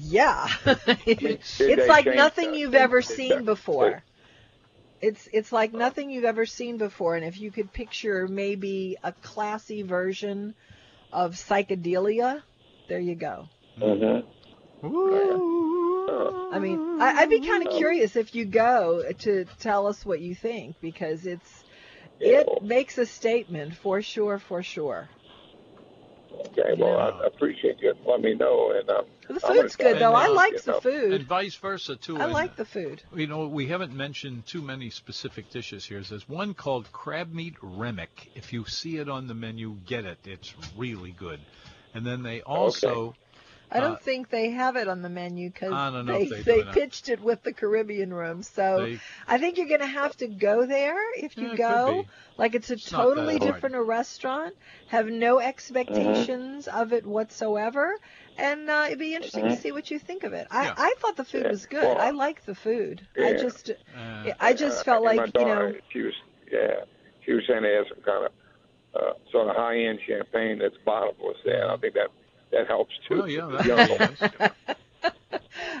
[0.00, 0.48] Yeah,
[1.06, 2.58] it's like nothing that?
[2.58, 4.02] you've ever seen before.
[5.00, 9.12] It's it's like nothing you've ever seen before, and if you could picture maybe a
[9.12, 10.54] classy version
[11.12, 12.42] of psychedelia,
[12.88, 13.48] there you go.
[14.82, 15.42] mhm.
[16.52, 20.20] I mean, I, I'd be kind of curious if you go to tell us what
[20.20, 21.64] you think because it's
[22.20, 25.08] it makes a statement for sure, for sure.
[26.46, 30.12] Okay, well, I, I appreciate you letting me know, and um, The food's good though.
[30.14, 31.12] I like the know, food.
[31.12, 32.18] and vice versa too.
[32.18, 33.02] I and- like the food.
[33.14, 36.02] You know, we haven't mentioned too many specific dishes here.
[36.02, 38.30] There's one called crab meat remick.
[38.34, 40.18] If you see it on the menu, get it.
[40.24, 41.40] It's really good.
[41.94, 43.14] And then they also,
[43.74, 46.24] I don't Uh, think they have it on the menu because I don't know they,
[46.24, 48.42] if they they pitched it with the Caribbean room.
[48.42, 52.06] So they, I think you're going to have to go there if you Yeah, go.
[52.38, 54.54] Like it's a It's totally different a restaurant.
[54.86, 57.98] Have no expectations of it whatsoever,
[58.36, 59.56] and uh, it'd be interesting to Mhm.
[59.56, 60.46] see what you think of it.
[60.50, 60.74] I, Yeah.
[60.76, 61.50] I thought the food Yeah.
[61.50, 61.96] was good.
[61.96, 63.06] Well, I like the food.
[63.20, 66.14] I just Uh, I just Uh, felt and like my you know she was
[66.50, 66.84] yeah,
[67.24, 68.32] she was saying they had some kind of
[68.94, 71.62] uh, sort of high end champagne that's bottomless there.
[71.62, 72.08] And I think that
[72.54, 73.18] that helps too.
[73.18, 74.50] well, yeah, for young.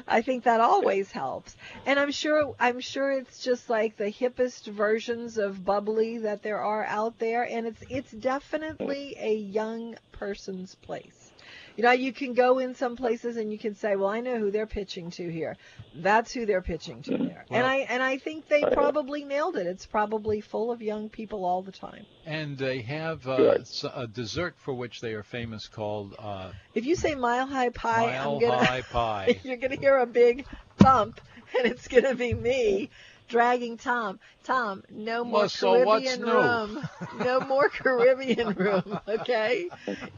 [0.06, 1.56] I think that always helps.
[1.86, 6.60] And I'm sure I'm sure it's just like the hippest versions of bubbly that there
[6.60, 11.32] are out there and it's it's definitely a young person's place.
[11.76, 14.38] You know, you can go in some places and you can say, "Well, I know
[14.38, 15.56] who they're pitching to here."
[15.94, 17.24] That's who they're pitching to mm-hmm.
[17.48, 17.58] There.
[17.58, 18.72] and I and I think they Right.
[18.72, 19.66] probably nailed it.
[19.66, 22.06] It's probably full of young people all the time.
[22.26, 23.60] and they have uh, Good.
[23.62, 27.70] s- a dessert for which they are famous called uh, If you say Mile High
[27.70, 29.40] Pie, Mile I'm gonna High Pie.
[29.44, 30.46] you're gonna hear a big
[30.78, 31.20] thump,
[31.58, 32.90] and it's gonna be me
[33.28, 34.20] dragging Tom.
[34.44, 36.32] Tom, no more Well, so Caribbean new?
[36.32, 36.88] room.
[37.20, 38.98] No more Caribbean room.
[39.08, 39.68] Okay,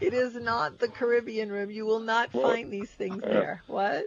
[0.00, 1.70] it is not the Caribbean room.
[1.70, 3.62] You will not Well, find these things uh, there.
[3.68, 4.06] What?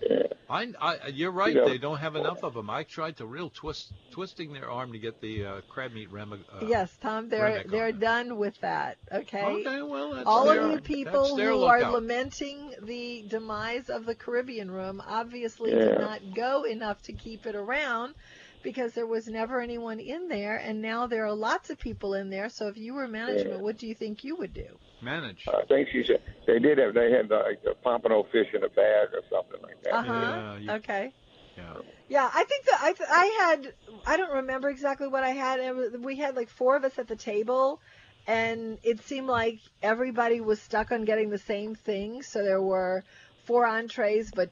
[0.00, 0.22] Yeah.
[0.50, 1.54] I, I, you're right.
[1.54, 2.70] You know- they don't have enough of them.
[2.70, 6.32] I tried to real twist, twisting their arm to get the uh, crab meat rem.
[6.32, 8.00] Uh, yes, Tom, they're they're it.
[8.00, 8.96] done with that.
[9.12, 9.42] Okay.
[9.42, 14.06] Okay, well, that's All their, of you people their who are lamenting the demise of
[14.06, 18.14] the Caribbean room obviously did not go enough to keep it around
[18.62, 22.30] because there was never anyone in there and now there are lots of people in
[22.30, 22.48] there.
[22.48, 23.62] So if you were management, Yeah.
[23.62, 24.78] what do you think you would do?
[25.00, 25.46] Manage.
[25.48, 28.68] I think she said they did have they had like a pompano fish in a
[28.68, 29.94] bag or something like that.
[29.94, 30.58] Uh-huh.
[30.60, 31.12] Yeah, Okay.
[31.56, 31.74] yeah.
[32.08, 33.74] Yeah, I think that I th- I had
[34.06, 35.60] I don't remember exactly what I had.
[35.60, 37.80] It was, we had like four of us at the table,
[38.26, 42.22] and it seemed like everybody was stuck on getting the same thing.
[42.22, 43.04] So there were
[43.44, 44.50] four entrees, but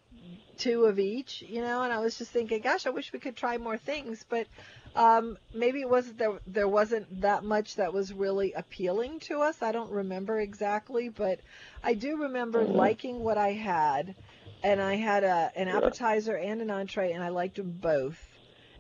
[0.59, 1.83] two of each, you know.
[1.83, 4.47] And I was just thinking, gosh, I wish we could try more things, but
[4.95, 6.41] um, maybe it wasn't there.
[6.47, 9.63] There wasn't that much that was really appealing to us.
[9.63, 11.41] I don't remember exactly, but
[11.83, 12.75] I do remember Mhm.
[12.77, 14.15] liking what I had
[14.63, 15.77] and I had a an Yeah.
[15.77, 18.19] appetizer and an entree, and I liked them both.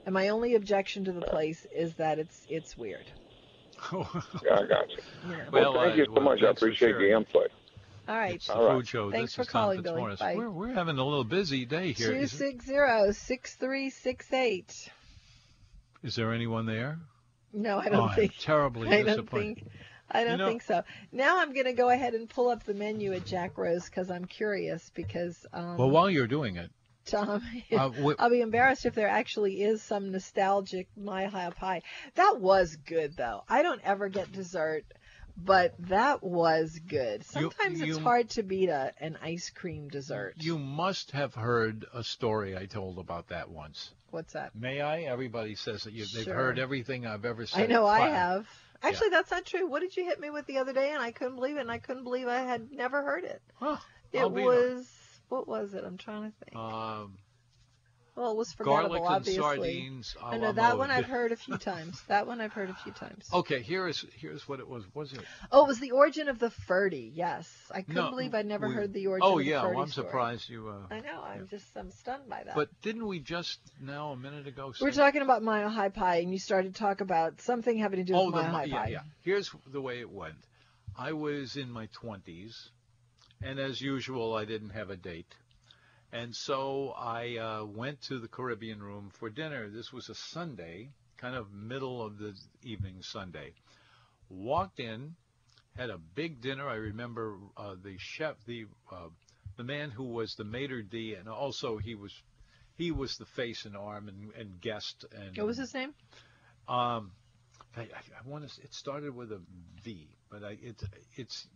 [0.06, 3.04] And my only objection to the place is that it's it's weird.
[4.44, 4.96] Yeah, I got you.
[5.28, 5.44] You know.
[5.52, 6.42] Well, Well, thank I- you so well, much.
[6.42, 6.98] I appreciate sure.
[6.98, 7.50] the input.
[8.08, 8.74] All right, It's the All right.
[8.76, 9.10] food show.
[9.10, 10.00] Thanks this for is Tom calling, Billy.
[10.02, 10.18] Fitzmorris.
[10.18, 10.34] Bye.
[10.36, 12.12] We're, we're having a little busy day here.
[12.12, 14.88] two Is, six zero six three six eight.
[16.02, 16.98] is there anyone there?
[17.52, 18.36] No, I oh, don't I'm think.
[18.38, 19.56] terribly I don't disappointed.
[19.58, 19.68] think.
[20.10, 20.82] I don't know- think so.
[21.10, 24.24] Now I'm gonna go ahead and pull up the menu at Jack Rose because I'm
[24.24, 24.90] curious.
[24.94, 26.70] Because um, Well, while you're doing it,
[27.06, 27.42] Tom,
[27.76, 31.82] uh, we, I'll be embarrassed if there actually is some nostalgic Mile High Pie.
[32.14, 33.42] That was good though.
[33.48, 34.84] I don't ever get dessert,
[35.36, 37.20] but that was good.
[37.34, 40.34] You- Sometimes it's hard to beat a an ice cream dessert.
[40.38, 43.92] you must have heard a story I told about that once.
[44.10, 44.54] What's that?
[44.54, 45.00] May I?
[45.02, 47.64] Everybody says that you, they've heard everything I've ever said.
[47.64, 48.46] I know I have.
[48.82, 49.66] Actually, that's not true.
[49.66, 50.90] What did you hit me with the other day?
[50.92, 51.60] And I couldn't believe it.
[51.60, 53.42] And I couldn't believe I had never heard it.
[53.54, 53.78] Huh,
[54.12, 54.86] It was
[55.28, 55.82] what was it?
[55.84, 56.56] I'm trying to think.
[56.56, 57.18] Um,
[58.16, 59.42] well, it was forgettable, garlic and obviously.
[59.42, 60.16] sardines.
[60.24, 60.90] I know that one.
[60.90, 62.02] I've heard a few times.
[62.08, 63.28] That one I've heard a few times.
[63.32, 64.84] Okay, here is here's what it was.
[64.94, 65.20] Was it?
[65.52, 67.10] Oh, it was the origin of the Ferdi.
[67.14, 69.28] Yes, I couldn't No, believe I'd never we- heard the origin.
[69.28, 70.06] Oh of the yeah, well, I'm story.
[70.06, 70.68] surprised you.
[70.68, 71.22] Uh, I know.
[71.22, 72.54] I'm just I'm stunned by that.
[72.54, 74.72] but didn't we just now a minute ago?
[74.80, 78.04] we're talking about Mile High Pie, and you started to talk about something having to
[78.04, 78.88] do oh, with the, Mile mi- High yeah, Pie.
[78.90, 79.00] yeah.
[79.22, 80.36] Here's the way it went.
[80.98, 82.70] I was in my 20s,
[83.42, 85.34] and as usual, I didn't have a date.
[86.16, 89.68] And so I uh, went to the Caribbean room for dinner.
[89.68, 90.88] This was a Sunday,
[91.18, 93.52] kind of middle of the evening Sunday.
[94.30, 95.14] Walked in,
[95.76, 96.66] had a big dinner.
[96.66, 99.08] I remember uh, the chef, the uh,
[99.58, 102.14] the man who was the maitre d, and also he was
[102.78, 105.04] he was the face and arm and, and guest.
[105.14, 105.92] And What was his name?
[106.66, 107.12] um,
[107.76, 108.62] I, I, I want to.
[108.62, 109.40] It started with a
[109.84, 111.46] V, but I, it's it's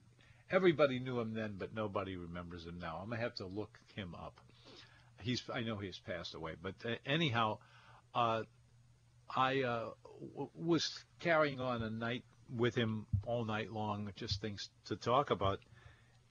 [0.51, 2.99] everybody knew him then, but nobody remembers him now.
[3.03, 4.39] I'm gonna have to look him up.
[5.21, 7.59] He's I know he's passed away, but uh, anyhow,
[8.15, 8.43] uh,
[9.35, 9.91] I uh,
[10.35, 12.25] w- was carrying on a night
[12.57, 15.61] with him all night long, just things to talk about,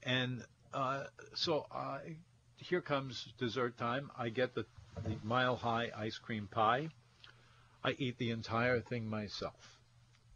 [0.02, 2.16] and uh, so I,
[2.56, 4.10] here comes dessert time.
[4.16, 4.64] I get the,
[5.04, 6.88] the mile high ice cream pie.
[7.82, 9.78] I eat the entire thing myself,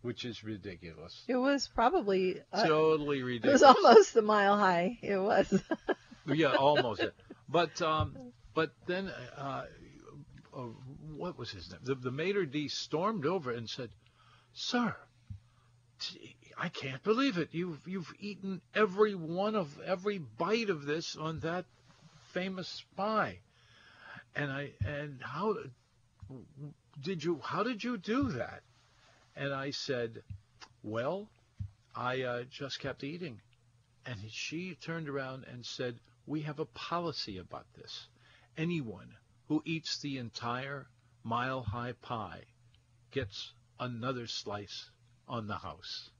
[0.03, 1.23] which is ridiculous.
[1.29, 2.41] It was probably.
[2.53, 3.61] Uh, totally ridiculous.
[3.61, 4.99] it was almost the Mile High.
[5.03, 5.63] It was.
[6.27, 7.05] yeah, almost.
[7.49, 8.17] But um,
[8.55, 9.65] but then uh,
[10.55, 10.61] uh,
[11.17, 11.81] what was his name?
[11.83, 13.91] The, the maitre d stormed over and said,
[14.53, 14.97] "Sir,
[16.59, 17.49] I can't believe it.
[17.53, 21.65] You've you've eaten every one of every bite of this on that
[22.33, 23.41] famous pie."
[24.37, 25.57] And I and how
[27.01, 28.63] did you how did you do that?
[29.37, 30.23] And I said,
[30.83, 31.29] "Well,
[31.95, 33.41] I uh, just kept eating."
[34.07, 38.07] And she turned around and said, We have a policy about this.
[38.57, 39.09] Anyone
[39.49, 40.87] who eats the entire
[41.23, 42.43] mile high pie
[43.11, 44.91] gets another slice
[45.29, 46.11] on the house.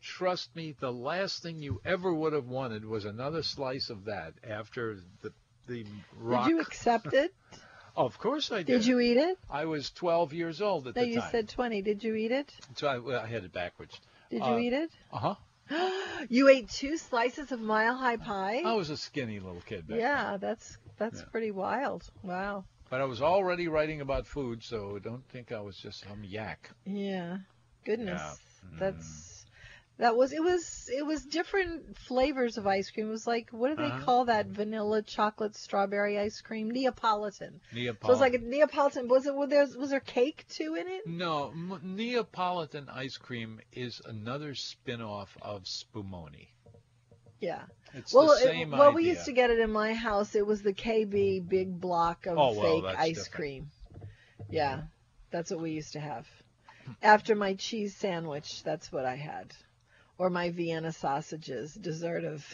[0.00, 4.34] Trust me, the last thing you ever would have wanted was another slice of that
[4.48, 5.32] after the
[5.68, 5.86] the
[6.18, 6.46] rock.
[6.46, 7.32] Did you accept it?
[7.96, 8.66] of course I did.
[8.66, 9.38] Did you eat it?
[9.48, 11.82] I was 12 years old at No, the you said 20.
[11.82, 12.52] Did you eat it?
[12.74, 13.98] so I, well, I had it backwards.
[14.28, 14.90] Did you Uh, eat it?
[15.12, 15.34] Uh
[15.70, 15.94] huh.
[16.28, 18.62] you ate two slices of Mile High Pie?
[18.66, 20.00] I was a skinny little kid back then.
[20.00, 21.28] yeah, that's that's Yeah.
[21.30, 22.02] pretty wild.
[22.22, 22.64] Wow.
[22.90, 26.70] But I was already writing about food, so don't think I was just some yak.
[26.84, 27.38] Yeah.
[27.84, 28.20] Goodness.
[28.20, 28.78] Yeah.
[28.78, 29.38] That's
[29.98, 33.08] that was it was it was different flavors of ice cream.
[33.08, 34.04] It was like what do they Uh-huh.
[34.04, 36.70] call that vanilla chocolate strawberry ice cream?
[36.70, 37.60] Neapolitan.
[37.72, 38.00] Neapolitan.
[38.02, 39.08] So it was like a Neapolitan.
[39.08, 41.06] Was it was there was there cake too in it?
[41.06, 46.48] No, M- Neapolitan ice cream is another spin-off of Spumoni.
[47.42, 47.62] Yeah.
[47.92, 48.90] It's Well, it- well, idea.
[48.94, 50.34] we used to get it in my house.
[50.34, 51.48] It was the KB mm.
[51.48, 53.32] big block of Oh, well, fake ice different.
[53.34, 53.70] cream.
[54.48, 54.82] Yeah,
[55.30, 56.26] that's what we used to have.
[57.02, 59.52] After my cheese sandwich, that's what I had,
[60.18, 62.44] or my Vienna sausages, dessert of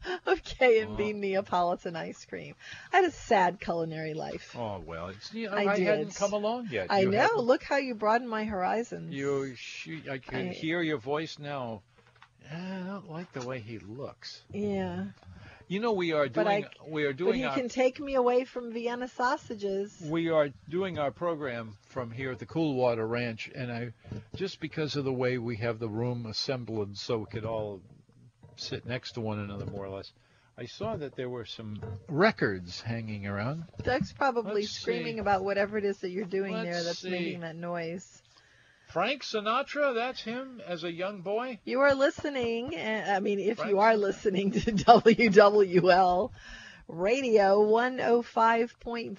[0.26, 1.16] of K and B Oh.
[1.18, 2.54] Neapolitan ice cream.
[2.92, 4.54] I had a sad culinary life.
[4.56, 6.86] Oh well, it's, you know, I I, hadn't come along yet.
[6.90, 7.18] I You know.
[7.18, 9.12] haven't- Look how you broadened my horizons.
[9.12, 9.56] You,
[10.10, 11.82] I can I- hear your voice now.
[12.50, 14.42] I don't like the way he looks.
[14.52, 15.06] yeah,
[15.68, 17.32] You know, we are doing I- we are doing.
[17.32, 20.00] but he our can take me away from Vienna sausages.
[20.08, 23.92] we are doing our program from here at the Coolwater Ranch, and I
[24.34, 27.80] just because of the way we have the room assembled so we could all
[28.56, 30.10] sit next to one another more or less.
[30.56, 33.64] I saw that there were some records hanging around.
[33.84, 35.20] Doug's probably Let's screaming see.
[35.20, 37.10] about whatever it is that you're doing there Let's that's see.
[37.10, 38.22] making that noise.
[38.88, 41.58] Frank Sinatra, that's him as a young boy.
[41.64, 43.68] You are listening, I mean, if Right.
[43.68, 46.30] you are listening to WWL
[46.88, 49.16] Radio 105.3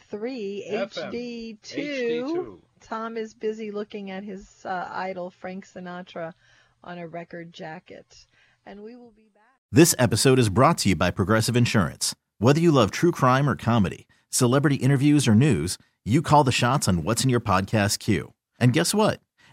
[0.72, 1.60] FM, HD2.
[1.62, 2.60] HD2.
[2.82, 6.34] Tom is busy looking at his uh, idol, Frank Sinatra,
[6.84, 8.26] on a record jacket.
[8.66, 9.44] And we will be back.
[9.72, 12.16] This episode is brought to you by Progressive Insurance.
[12.40, 16.88] Whether you love true crime or comedy, celebrity interviews or news, you call the shots
[16.88, 18.34] on what's in your podcast queue.
[18.60, 19.20] And guess what?